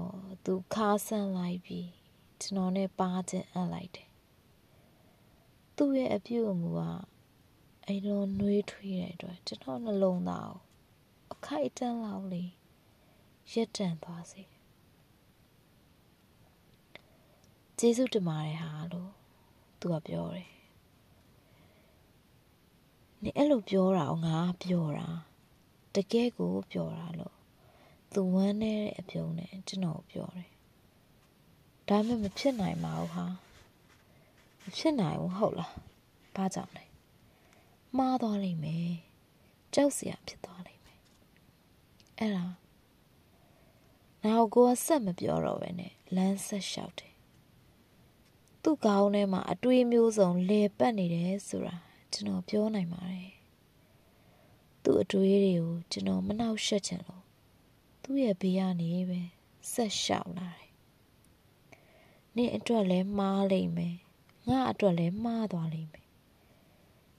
[0.45, 1.89] သူခါဆန်းလိုက်ပြီး
[2.41, 4.09] ကျွန်တော်နဲ့ပါခြင်းအပ်လိုက်တယ်
[5.75, 6.81] သူ့ရဲ့အပြုအမူက
[7.85, 10.61] အဲ့လိုနှွေးထွေးတဲ့အတွက်ကျွန်တော်နှလုံးသားကို
[11.33, 12.51] အခိုက်အတန့်လောက်လေး
[13.53, 14.43] ရက်တန့်သွားစေ
[17.79, 19.11] ကျေးဇူးတင်ပါတယ်ဟာလို့
[19.79, 20.58] သူကပြောတယ်
[23.23, 25.07] နေအဲ့လိုပြောတာငါပြောတာ
[25.95, 27.35] တကယ်ကိုပြောတာလို့
[28.13, 30.51] သူဝမ်းနေတဲ့အပြုံးနဲ့ကျွန်တော်ပြောတယ်
[31.87, 33.25] ဒါမှမဖြစ်နိုင်ပါဘူးဟာ
[34.61, 35.73] မဖြစ်နိုင်ဘူးဟုတ်လား
[36.35, 36.83] ဘာကြောင့်လဲ
[37.97, 38.93] မှားသွားလိမ့်မယ်
[39.73, 40.99] ကြောက်စရာဖြစ်သွားလိမ့်မယ်
[42.19, 42.45] အဲ့ဒါ
[44.23, 47.13] နောက်ကိုကဆက်မပြောတော့ပဲနဲ့လမ်းဆက်လျှောက်တယ်
[48.63, 51.75] သူ့ကောင်းထဲမှာအတွေးမျိုးစုံလေပတ်နေတယ်ဆိုတာ
[52.13, 53.31] ကျွန်တော်ပြောနိုင်ပါတယ်
[54.83, 57.23] သူ့အတွေးတွေကိုကျွန်တော်မနှောက်ယှက်ချင်လို့
[58.03, 59.19] သူ့ရဲ့ဘေးကနေပဲ
[59.71, 60.69] ဆက်လျှောက်လာတယ်
[62.35, 63.95] နင့်အတွက်လည်းမှားလိမ့်မယ်
[64.49, 66.05] ငါအတွက်လည်းမှားသွားလိမ့်မယ်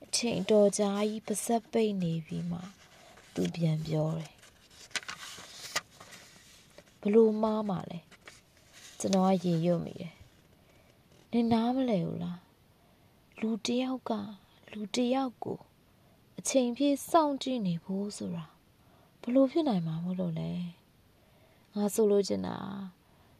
[0.04, 2.60] အချိန်တော်ကြာကြီးပါစက်ပိတ်နေပြီးမှ
[3.34, 4.32] သူပြန်ပြောတယ်
[7.00, 7.98] ဘလို့မှားမှလဲ
[9.00, 10.14] ကျွန်တော်ကရေရွတ်မိတယ်
[11.32, 12.40] နင်နားမလဲဘူးလား
[13.40, 14.12] လူတယောက်က
[14.72, 15.58] လူတယောက်ကို
[16.38, 18.44] အချိန်ပြည့်စောင့်ကြည့်နေဖို့ဆိုတာ
[19.22, 20.50] ဘလို့ဖြစ်နိုင်မှာမလို့လဲ
[21.74, 22.56] ငါဆိုလို့ချင်တာ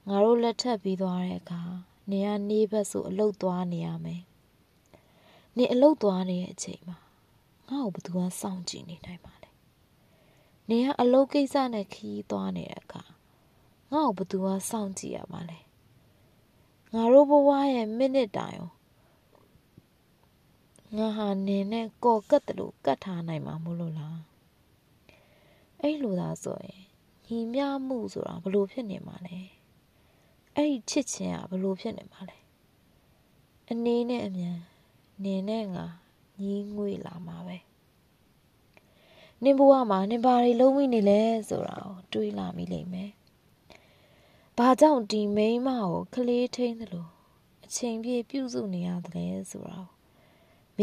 [0.09, 1.62] ငါတို့လက်ထပ်ပြီးသွားတဲ့အခါ
[2.11, 4.23] နေကနေဘက်ဆိုအလုတ်သွားနေရမယ်
[5.57, 6.99] နေအလုတ်သွားနေတဲ့အချိန်မှာ
[7.69, 9.51] ငါ့ကိုဘယ်သူကစောင့်ကြည့်နေနိုင်ပါလဲ
[10.69, 13.03] နေကအလုတ်ကိစ္စနဲ့ခီးသွားနေတဲ့အခါ
[13.93, 15.59] ငါ့ကိုဘယ်သူကစောင့်ကြည့်ရမှာလဲ
[16.95, 18.61] ငါတို့ဘဝရဲ့မိနစ်တိုင်
[20.96, 24.18] ငါဟာနင်းနဲ့ကော်ကတ်တယ်လို့ကတ်ထားနိုင်မှာမို့လို့လား
[25.81, 26.83] အဲ့လိုသာဆိုရင်
[27.26, 29.38] ညီမျှမှုဆိုတာဘလို့ဖြစ်နေမှာလဲ
[30.55, 32.38] အဲ့ဒီချစ်ချင်းကဘလို့ဖြစ်နေမှာလဲ
[33.70, 34.59] အနေနဲ့အမြန်
[35.24, 35.85] နင်းနဲ့ငါ
[36.40, 37.57] ညီးငွေလာမှာပဲ
[39.42, 43.11] နင်ဘဝမှာနင်ဘာတွေလုံးမိနေလဲဆိုတာကိုတွေးလာမိလိမ့်မယ်
[44.59, 47.07] ဘာကြောင့်ဒီမိန်းမကိုကလေးထိန်သလို
[47.64, 50.00] အချိန်ပြည့်ပြုစုနေရတယ်ဆိုတာကို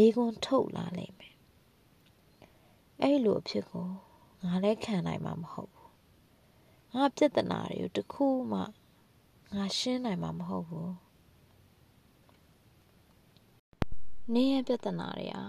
[0.06, 1.36] ိကွန်းထုတ်လာလိမ့်မယ်
[3.02, 3.88] အဲ့လိုအဖြစ်ကို
[4.44, 5.92] ငါလည်းခံနိုင်မှာမဟုတ်ဘူး
[6.94, 8.60] ငါပြဿနာတွေကိုတခုမှ
[9.54, 10.94] ငါရှင်းနိုင်မှာမဟုတ်ဘူး
[14.32, 15.44] နင်းရဲ့ပြဿနာတွေဟာ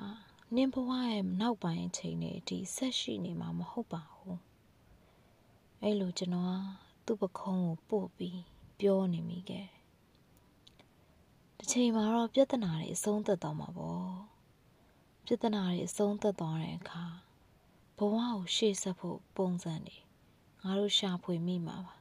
[0.56, 4.40] နင်းဘဝရဲ့နောက်ပိုင်းအချိန်တွေအထိဆက်ရှိနေမှာမဟုတ်ပါဘူး
[5.82, 6.60] အဲ့လိုကျွန်တော်
[7.06, 8.42] သူ့ပခုံးကိုပို့ပြီး
[8.80, 9.68] ပြောနေမိခဲ့
[11.58, 14.39] တစ်ချိန်မှာတော့ပြဿနာတွေအဆုံးသတ်သွားမှာပေါ့
[15.32, 17.04] ပြဿနာတွေအဆုံးသတ်သွားတဲ့အခါ
[17.98, 19.98] ဘဝကိုရှေ့ဆက်ဖို့ပုံစံတွေ
[20.62, 21.96] ငါတို့ရှာဖွေမိမှာပါ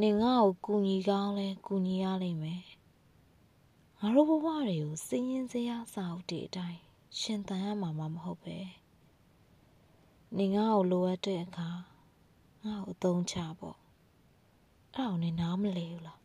[0.00, 2.62] နင်ငါ့ကိုကူညီကောင်းလဲကူညီရလိမ့်မယ်
[3.98, 6.80] ငါတို့ဘဝတွေကိုစည်ရင်စရာစာအုပ်တွေအတိုင်း
[7.18, 8.58] ရှင်သန်ရမှာမဟုတ်ပဲ
[10.38, 11.68] နင်ငါ့ကိုလိုအပ်တဲ့အခါ
[12.64, 13.78] ငါ့ကိုအသုံးချပေါ့
[14.94, 16.20] အဲ့ဒါကိုနင်နားမလဲဘူးလား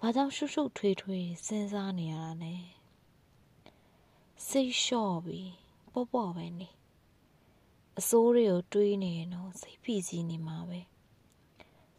[0.00, 2.54] ဘာကြောင့်ရှုပ်ရှုပ်ထွေးထွေးစဉ်းစားနေရတာလဲ
[4.48, 5.52] စိတ်လျှော့ပြီး
[5.92, 6.68] ပေါ့ပေါ့ပဲနေ
[7.98, 10.80] အစိုးတွေကိုတွေးနေရင်တော့စိတ်ဖိစီးနေမှာပဲ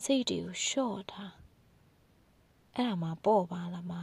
[0.03, 1.33] စိတ်တွေကိုလျှော့ထား
[2.75, 3.93] အဲ့ဒါမှပေါ့ပါလားမ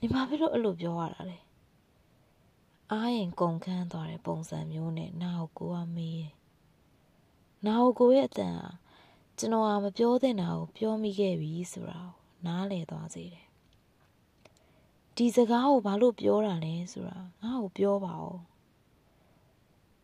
[0.00, 1.38] နေမှာဖြစ်လို့အဲ့လိုပြောရတာလေ
[2.92, 6.32] အားရင်ကုန်ခန်းသွားတဲ့ပုံစံမျိုးနဲ့နာကိုကိုကမေးတယ်
[7.66, 8.68] နာကိုကိုရဲ့အတန်ဟာ
[9.38, 12.12] ကျွန်တော်ကမပြောသင့်တာကိုပြောမိခဲ့ပြီဆိုတာကို
[12.46, 13.45] နားလည်သွားစေတယ်
[15.16, 18.38] ဒီစကားကိုဘာလို့ပြောတာလဲဆိုတာငါ့ကိုပြောပါဦး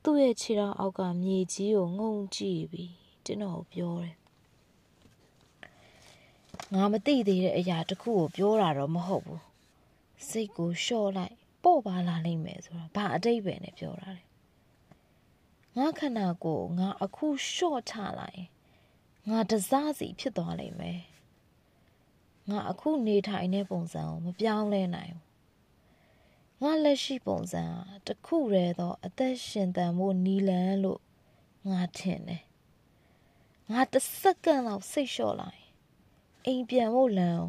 [0.03, 2.92] သူ့ရဲ့ခြေထောက်အောက်ကမြေကြီးကိုငုံကြည့်ပြီး
[3.25, 4.16] ကျွန်တော်ကိုပြောတယ်
[6.75, 9.42] ငါမသိသေးတဲ့အရာတစ်ခုကိုပြောတာတော့မဟုတ်ဘူး
[10.29, 14.22] စိတ်ကိုလျှော့လိုက်ပေါ့ပါလာလိမ့်မယ်ဆိုတာဘာအတိတ်ပဲနဲ့ပြောတာလဲ
[15.77, 18.48] ငါခန္ဓာကိုယ်ငါအခုလျှော့ချလိုက်ရင်
[19.31, 21.01] ငါတစားစီဖြစ်သွားလိမ့်မယ်
[22.50, 25.33] ငါအခုနေထိုင်တဲ့ပုံစံကိုမပြောင်းလဲနိုင်ဘူး
[26.62, 31.00] ငါလက်ရှိပုံစံဟာတခုတည်းသော အသက်ရှင်သန်မှုနီလန်းလို့
[31.70, 32.42] ငါထင်တယ်
[33.70, 35.62] ငါတစ်စက္ကန့်လောက်စိတ်လျှော့လိုက်
[36.46, 37.44] အိမ်ပြန်ဖို့လမ်း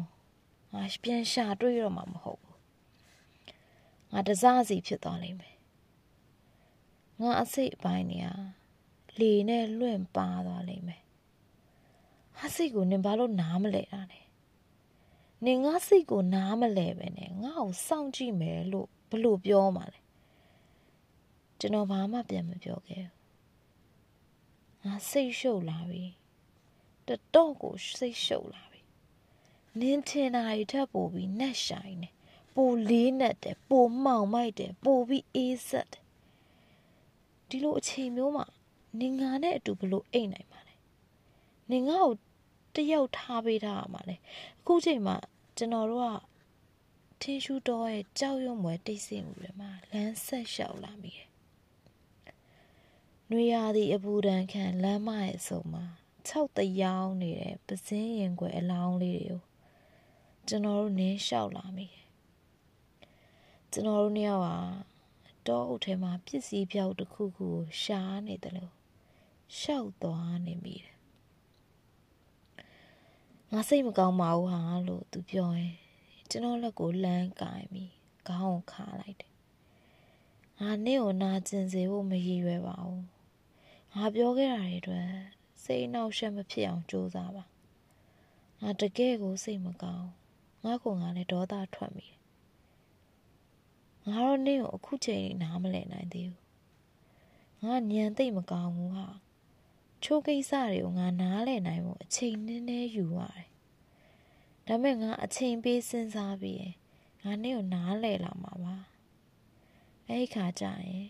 [0.74, 2.58] ငါပြန်ရှာတွေ့တော့မှာမဟုတ်ဘူး
[4.12, 5.56] ငါတစားစီဖြစ်သွားလိမ့်မယ်
[7.20, 8.34] ငါအစိတ်အပိုင်းနေဟာ
[9.20, 11.02] လေနဲ့လွင့်ပါသွားလိမ့်မယ်
[12.38, 14.23] ဟာစိတ်ကိုနင်ဘာလို့နားမလဲတာလဲ
[15.46, 20.00] နင်ငါစိတ်ကိုနားမလဲပဲနဲ့ငါ့ကိုစောင့်ကြည့်မယ်လို့ဘလို့ပြောမှလဲ
[21.58, 23.14] ကျွန်တော်ဘာမှပြန်မပြောခဲ့ဘူး
[24.84, 26.04] ငါစိတ်ရှုပ်လာပြီ
[27.08, 28.80] တတော့ကိုစိတ်ရှုပ်လာပြီ
[29.80, 32.10] နင်းထင်တာတွေထပ်ပို့ပြီးနှက်ဆိုင်နေ
[32.54, 36.04] ပိုလေးနဲ့တယ်ပိုမှောင်မိုက်တယ်ပိုပြီးအေးဆက်တယ်
[37.48, 38.46] ဒီလိုအချိန်မျိုးမှာ
[39.00, 40.74] နင်ငါနဲ့အတူဘလို့အိတ်နိုင်ပါလဲ
[41.70, 42.14] နင်ငါ့ကို
[42.76, 44.16] တယောက်ထားပေးထားရမှာလေ
[44.60, 45.16] အခုချိန်မှာ
[45.58, 46.08] ကျွန်တော်တို့က
[47.20, 51.28] ထင်းရှူတော်ရဲ့ကြောက်ရွံ့မွယ်တိတ်ဆိတ်မှုတွေမှာလမ်းဆက်လျှောက်လာမိတယ်။
[53.30, 55.84] နှွေရသည့်အပူဒဏ်ခံလမ်းမရဲ့အစုံမှာ
[56.28, 59.42] ၆တယောင်းနေတဲ့ပစင်းရင်ွယ်အလောင်းလေးတွေကို
[60.48, 62.06] ကျွန်တော်တို့နင်းလျှောက်လာမိတယ်။
[63.72, 64.56] ကျွန်တော်တို့နှစ်ယောက်ဟာ
[65.46, 68.72] တောအုပ်ထဲမှာပစ္စည်းပြောက်တစ်ခုခုကိုရှားနေတယ်လို့
[69.60, 70.93] ရှောက်သွားနေမိတယ်
[73.56, 75.74] ငါစိတ်မကောင်းပါဘူးဟာလို့သူပြောရင်
[76.30, 77.92] ကျွန်တော်လက်ကိုလမ်းကင်ပြီး
[78.28, 79.32] ခေါင်းကိုခါလိုက်တယ်
[80.58, 83.04] ငါနေ့ကိုနာကျင်စေဖို့မရည်ရွယ်ပါဘူး
[83.94, 85.08] ငါပြောခဲ့တာတွေအတွက်
[85.64, 87.44] စိတ်နှောက်ယှက်မဖြစ်အောင်ကြိုးစားပါ
[88.60, 90.08] ငါတကယ်ကိုစိတ်မကောင်း
[90.64, 92.20] ငါကငါလည်းဒေါသထွက်မိတယ်
[94.08, 96.42] ငါတော့နေ့ကိုအခုချိန်နားမလည်နိုင်သေးဘူး
[97.62, 99.06] ငါညံသိမ့်မကောင်းဘူးဟာ
[100.04, 103.48] ချိုးကိစ္စတွေကိုငါနားလည်နိုင်ဖို့အချိန်နည်းနည်းယူရတယ်။
[104.66, 106.74] ဒါမဲ့ငါအချိန်ပေးစဉ်းစားပြီးရင်
[107.22, 108.76] ငါနေ့ကိုနားလည်လာမှာပါ။
[110.08, 111.06] အဲ့ဒီခါကျရင်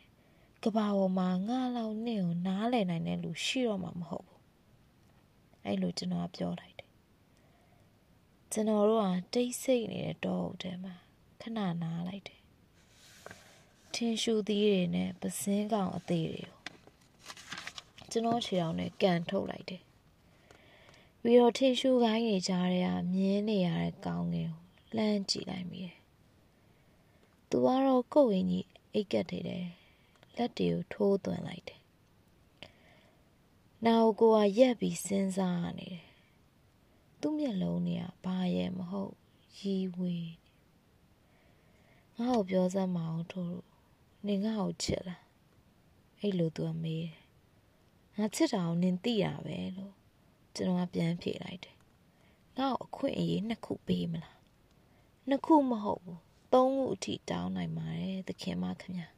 [0.62, 4.40] ကဘာပေါ်မှာငါလောက်နေ့ကိုနားလည်နိုင်တဲ့လူရှိတော့မှာမဟုတ်ဘူး။
[5.64, 6.90] အဲ့လိုကျွန်တော်ပြောလိုက်တယ်။
[8.52, 10.94] ကျွန်တော်တို့ကတိတ်ဆိတ်နေတဲ့တောအုပ်ထဲမှာ
[11.40, 12.40] ခဏနားလိုက်တယ်။
[13.94, 16.53] ထင်းရှူသီးတွေနဲ့ပစင်းကောင်အသေးတွေ
[18.14, 19.83] ကိုကျွန်တော်ခြေထောက်နဲ့ကန်ထုတ်လိုက်တယ်။
[21.22, 24.61] ပြီးတော့ထင်းရှူကိုင်းနေကြတဲ့ကမြင်းနေရတဲ့ကောင်းငယ်ကို
[24.96, 25.96] လှမ်းကြည့်လိုက်မိတယ်။
[27.50, 29.66] သူကတော့ကိုယ်ဝင်ကြီးအိတ်ကက်နေတယ်။
[30.37, 31.81] လက်တွေကိုထိုးသွင်းလိုက်တယ်။
[33.87, 36.07] နောက်ကိုကရက်ပြီးစဉ်းစားနေတယ်။
[37.20, 39.14] သူ့မျက်လုံးတွေကဘာရဲ့မဟုတ်
[39.59, 40.33] ရီဝေး
[42.18, 43.57] ငါ့ကိုပြောစမ်းမအောင်ထို့
[44.27, 45.22] နေငါ့ကိုချစ်လား
[46.20, 47.23] အဲ့လိုသူကမေးတယ်
[48.18, 49.94] ငါချစ်တာကိုနင်သိရပဲလို့
[50.55, 51.77] ကျွန်တော်ကပြန်ဖြေလိုက်တယ်
[52.59, 54.38] ငါ့ကိုအခွင့်အရေးနှစ်ခုပေးမလား
[55.29, 56.20] နှစ်ခုမဟုတ်ဘူး
[56.53, 59.09] သုံးခုအထိတောင်းနိုင်ပါတယ်သခင်မခင်ဗျာ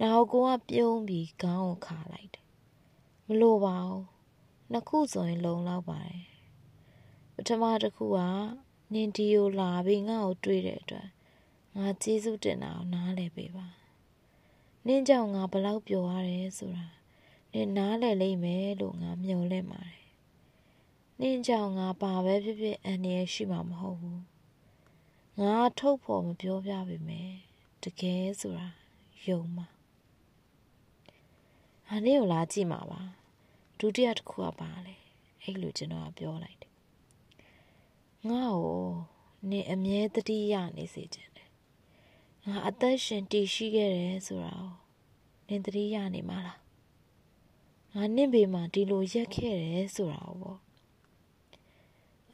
[0.00, 2.46] နောက်ကိုကပြုံးပြီးခေါင်းကိုခါလိုက်တယ်
[3.26, 4.04] မလိုပါဘူး
[4.72, 6.24] နှစ်ခုဆိုရင်လုံလောက်ပါတယ်
[7.34, 8.18] ပထမတစ်ခုက
[8.92, 11.08] နင်ဒီကိုလာပြီးငါ့ကိုတွေ့တဲ့အတွက်
[11.76, 13.66] ငါကျေးဇူးတင်တာကိုနားလည်ပေးပါ
[14.86, 16.99] နင်းကြောင့်ငါဘလောက်ပျော်ရတယ်ဆိုတာ
[17.52, 20.00] နင်နားလည်လိမ့်မယ်လို့ငါမျှော်လင့်ပါတယ်
[21.20, 24.22] နင်းကြောင့်ငါပါပဲဖြစ်ဖြစ်အန်ရရှိမှာမဟုတ်ဘူး
[25.40, 27.30] ငါထုတ်ဖို့မပြောပြပေမဲ့
[27.82, 28.68] တကယ်ဆိုတာ
[29.26, 29.66] ယုံမှာ
[31.90, 33.02] အနည်းကိုလာကြည့်မှာပါ
[33.78, 34.94] ဒုတိယတစ်ခုကပါလေ
[35.42, 36.72] အဲ့လိုကျွန်တော်ကပြောလိုက်တယ်
[38.28, 38.84] ငါ့ကို
[39.50, 41.50] နင်အမြဲတတိယနေစေချင်တယ်
[42.46, 44.72] ငါအသက်ရှင်တည်ရှိခဲ့တယ်ဆိုတာကို
[45.48, 46.59] နင်တတိယနေမှာလား
[47.94, 50.58] ငါနင့်ဘေးမှာဒီလိုရက်ခဲ့တယ်ဆိုတာကိုပေါ့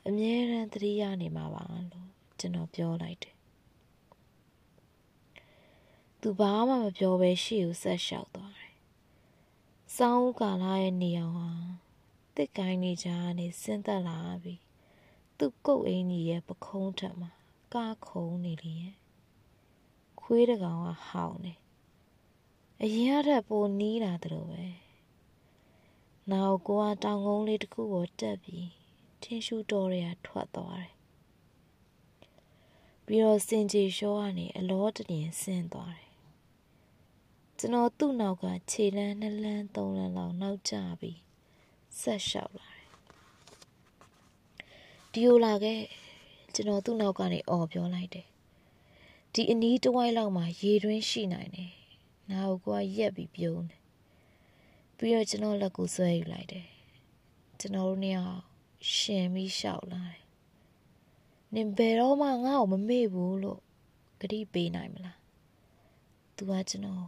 [0.06, 3.36] အမြဲတမ်းတတိယနေမှာပါလို့ကျွန်တော်ပြောလိုက်တယ်
[6.28, 8.74] သူဘာမှမပြောဘဲရှေ့ကိုဆက်လျှောက်သွားတယ်။
[9.96, 11.50] စောင်းဦးကာလာရဲ့နေအောင်ဟာ
[12.36, 14.54] တစ်ကိုင်းနေကြနေဆင်းသက်လာပြီ။
[15.38, 17.30] သူ့ကုတ်အင်းကြီးရဲ့ပခုံးထက်မှာ
[17.74, 18.94] ကားခုံနေလေရဲ့။
[20.20, 21.54] ခွေးတကောင်ကဟောင်းနေ။
[22.82, 24.64] အရင်ကထက်ပိုနီးလာတယ်လို့ပဲ။
[26.32, 28.68] နောက်ကိုကတောင်ကုန်းလေးတစ်ခုကိုတက်ပြီး
[29.22, 30.92] ထင်းရှူတော်ရထွက်သွားတယ်။
[33.06, 36.12] ပြီးတော့စင်ကြီးရှောကနေအလောတရင်ဆင်းသွားတယ်
[37.58, 41.18] ကျွန်တော်သူ့နောက်ကခြေလန်းနှစ်လန်းသုံးလန်းလောက်နောက်ကျပြီး
[42.00, 42.88] ဆက်လျှောက်လာတယ်
[45.12, 45.80] ဒီလိုလာခဲ့
[46.54, 48.26] ကျွန်တော်သူ့နောက်ကနေអော်ပြောလိုက်တယ်
[49.32, 51.72] ဒီအနီးတစ်ဝိုက်လောက်မှာရေတွင်းရှိနိုင်တယ်
[52.30, 53.86] နာကိုကရက်ပြီးပြုံးတယ်
[54.98, 56.66] ပြီးတော့ကျွန်တော်လက်ကိုဆွဲယူလိုက်တယ်
[57.61, 58.40] ကျွန်တော်တို့နှစ်ယောက်
[58.94, 60.22] ရှင်ပြီးလျှောက်လာတယ်
[61.54, 63.61] နင်ဘယ်တော့မှငါ့ကိုမမေ့ဘူးလို့
[64.20, 65.18] ဂတိပေးနိုင်မလား
[66.37, 67.04] သူကကျွန်တော်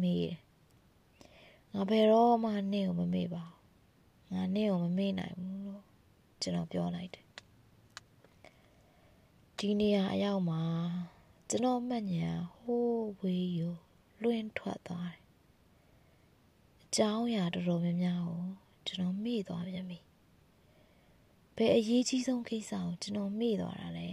[0.00, 0.38] မေးတယ်
[1.72, 5.82] ငါဘယ်တော့မှနင့်ကိုမမေ့ပါဘူးငါနင့်ကိုမမေ့နိုင်ဘူးလို့
[6.42, 7.26] ကျွန်တော်ပြောလိုက်တယ်
[9.58, 10.62] ဒီနေရာအရောက်မှာ
[11.48, 13.68] ကျွန်တော်မှတ်ညာဟိုးဝေးယူ
[14.22, 15.27] လွင့်ထွက်သွားတယ်
[16.90, 18.42] အကြောင်းအရာတော်တော်များများကို
[18.86, 19.98] ကျွန်တော်မေ့သွားပြန်ပြီ
[21.56, 24.08] ဘယ်အရေးကြီးဆုံးကိစ္စကိုကျွန်တော်မေ့သွားတာလဲ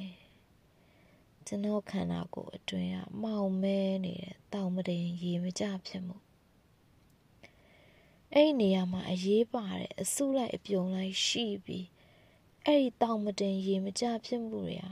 [1.47, 6.15] ကျွန်တော်ခန္ဓာကိုယ်အတွင်းကမောင်မဲနေတဲ့တောင်မတင်ရေမကြဖြစ်မှု
[8.33, 11.87] အဲ့ဒီနေရာမှာအရေးပါတဲ့အစုလိုက်အပြုံလိုက်ရှိပြီး
[12.65, 14.91] အဲ့ဒီတောင်မတင်ရေမကြဖြစ်မှုတွေဟာ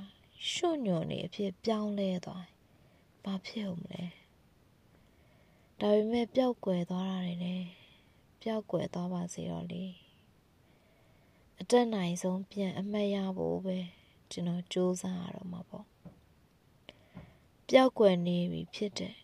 [0.52, 2.46] ရွှွညွန်နေအဖြစ်ပြောင်းလဲသွား
[3.24, 4.04] ဘာဖြစ်အောင်လဲ
[5.86, 7.68] ဒါပေမဲ့ပျောက်ကွယ်သွားတာတွေလည်း
[8.42, 9.86] ပျောက်ကွယ်သွားပါစေတော့လေ
[11.60, 13.78] အတက်နိုင်ဆုံးပြန်အမှတ်ရဖို့ပဲ
[14.32, 15.86] ကျွန်တော်စူးစမ်းရတော့မှာပေါ့
[17.70, 19.16] ပျောက်ကွယ်နေပြီဖြစ်တယ်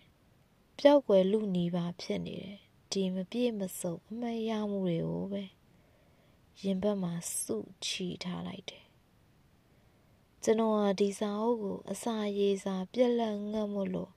[0.79, 2.57] ပျောက်ကွယ်လူနီးပါဖြစ်နေတယ်
[2.91, 5.43] ဒီမပြည့်မစုံအမရမှုတွေကိုပဲ
[6.61, 8.85] ရင်ဘတ်မှာစုချီထားလိုက်တယ်
[10.43, 14.11] ကျွန်တော်ဟာဒီစာအုပ်ကိုအစာရေးစာပြက်လက်ငတ်မို့လို့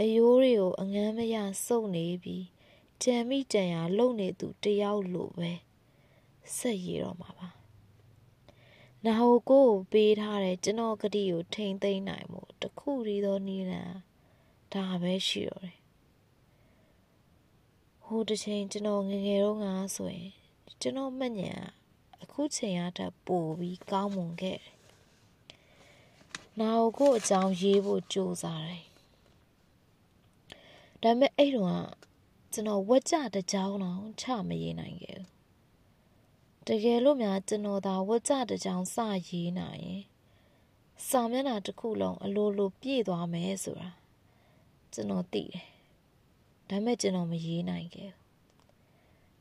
[0.00, 2.44] အယိုးတွေကိုအငမ်းမရစုပ်နေပြီး
[3.02, 5.52] ကြံမိကြံရလုံနေသူတယောက်လိုပဲ
[6.56, 7.48] ဆက်ရတော့မှာပါ
[9.04, 13.96] နာဟိုကိုကိုပေးထားတဲ့ကျွန်တော်ကတိကိုထိမ့်သိမ့်နိုင်မှုတခုတည်းသောနည်းလမ်း
[14.72, 15.78] ဒါပဲရှိတော့တယ်
[18.04, 20.30] ဟိုတစ်ချိန်ကျွန်တော်ငငယ်တော့ငါဆိုရင်
[20.80, 21.66] ကျွန်တော်မှတ်ဉာဏ်
[22.22, 24.74] အခုချိန်အားထက်ပိုပြီးကောင်းမွန်ခဲ့တယ်
[26.58, 28.85] နာဟိုကိုအကြောင်းရေးဖို့ကြိုးစားတယ်
[31.06, 31.86] ဒါပေမဲ့အဲ့တော့
[32.52, 35.28] ကျွန်တော်ဝက်ကြတကြောင်တော့ချမရေးနိုင်ခဲ့ဘူး
[36.66, 38.96] တကယ်လို့များကျွန်တော်သာဝက်ကြတကြောင်စ
[39.28, 40.02] ရေးနိုင်ရင်
[41.08, 43.90] စာမျက်နှာတစ်ခုလုံးအလိုလိုပြည့်သွားမယ်ဆိုတာ
[44.92, 45.64] ကျွန်တော်သိတယ်
[46.68, 48.22] ဒါမဲ့ကျွန်တော်မရေးနိုင်ခဲ့ဘူး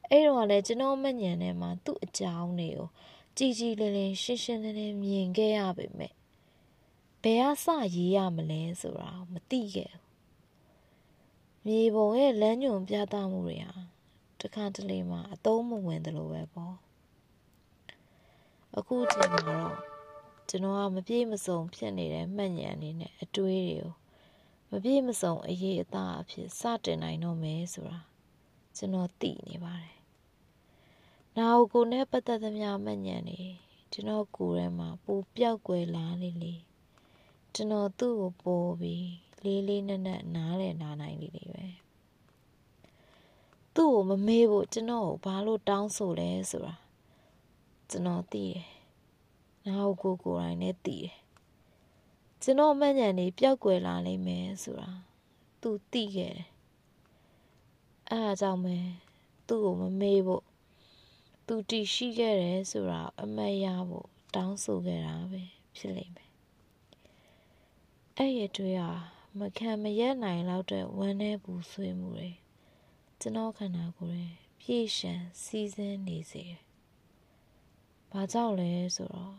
[0.10, 2.90] အဲ့တော့လည်းကျွန်တော်မညံထဲမှာသူ့အကြောင်းတွေကို
[3.38, 6.14] ကြည်ကြည်လင်းလင်းရှင်းရှင်းလင်းလင်းမြင်ခဲ့ရပေမဲ့
[7.24, 10.05] ဘယ်အစရေးရမလဲဆိုတာမသိခဲ့ဘူး
[11.66, 13.74] မြေပုံရဲ့လမ်းညွန်ပြသမှုတွေဟာ
[14.42, 16.76] တခါတလေမှာအသုံးမဝင်တယ်လို့ပဲပေါ့
[18.78, 19.72] အခုချိန်မှာတော့
[20.50, 23.92] ကျွန်တော်ကမပြေမစုံဖြစ်နေတဲ့မှတ်ဉာဏ်အနေနဲ့အတွေးတွေကို
[24.72, 28.00] မပြေမစုံအရေးအသားအဖြစ်စတင်နိုင်တော့မယ်ဆိုတာ
[28.78, 29.98] ကျွန်တော်သိနေပါတယ်။
[31.38, 33.40] နာကိုကိုနဲ့ပတ်သက်သမျှမှတ်ဉာဏ်နေ
[33.92, 36.56] ကျွန်တော်ကိုယ်ထဲမှာပူပြောက်ကွယ်လာလေလေ
[37.54, 41.66] ကျွန်တော်သူ့ကိုပို့ပြီး လေးလေးနက်နက်နားလည်နာနိုင်လေလေပဲ
[43.76, 46.76] သူ့ကိုမမေးဖို့ကျွန်တော်ကိုဘာလို့တောင်းဆိုလဲဆိုတာ
[47.90, 48.64] ကျွန်တော်သိတယ်။
[49.66, 51.16] နာကိုကိုကိုယ်တိုင်နဲ့သိတယ်။
[52.42, 54.90] ကျွန်တော်မှန်ညံနေပျောက်ကွယ်လာလိမ့်မယ်ဆိုတာ
[55.62, 56.48] သူသိခဲ့တယ်။
[58.10, 58.78] အဲအကြောင်းပဲ
[59.48, 60.44] သူ့ကိုမမေးဖို့
[61.48, 65.42] သူတည်ရှိခဲ့တယ်ဆိုတာအမတ်ရဖို့တောင်းဆိုခဲ့တာပဲ
[65.78, 66.32] ဖြစ်လိမ့်မယ်။
[68.18, 72.30] အဲ့ရတွေ့ဟာ မခံမရက်နိုင်လောက်တဲ့ဝမ်းနဲ့ပူဆွေးမှုတွေ
[73.20, 76.62] ကျွန်တော်ခန္ဓာကိုယ်ရဲ့ပြည့်ရှံစီးစင်းနေစေတယ်။
[78.12, 79.38] ဘဘာကြောင့်လဲဆိုတော့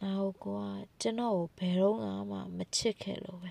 [0.00, 0.64] နာကိုကိုက
[1.00, 1.96] ကျွန်တော်ကိုဘယ်တော့
[2.30, 3.44] မှမချစ်ခဲ့လို့ပ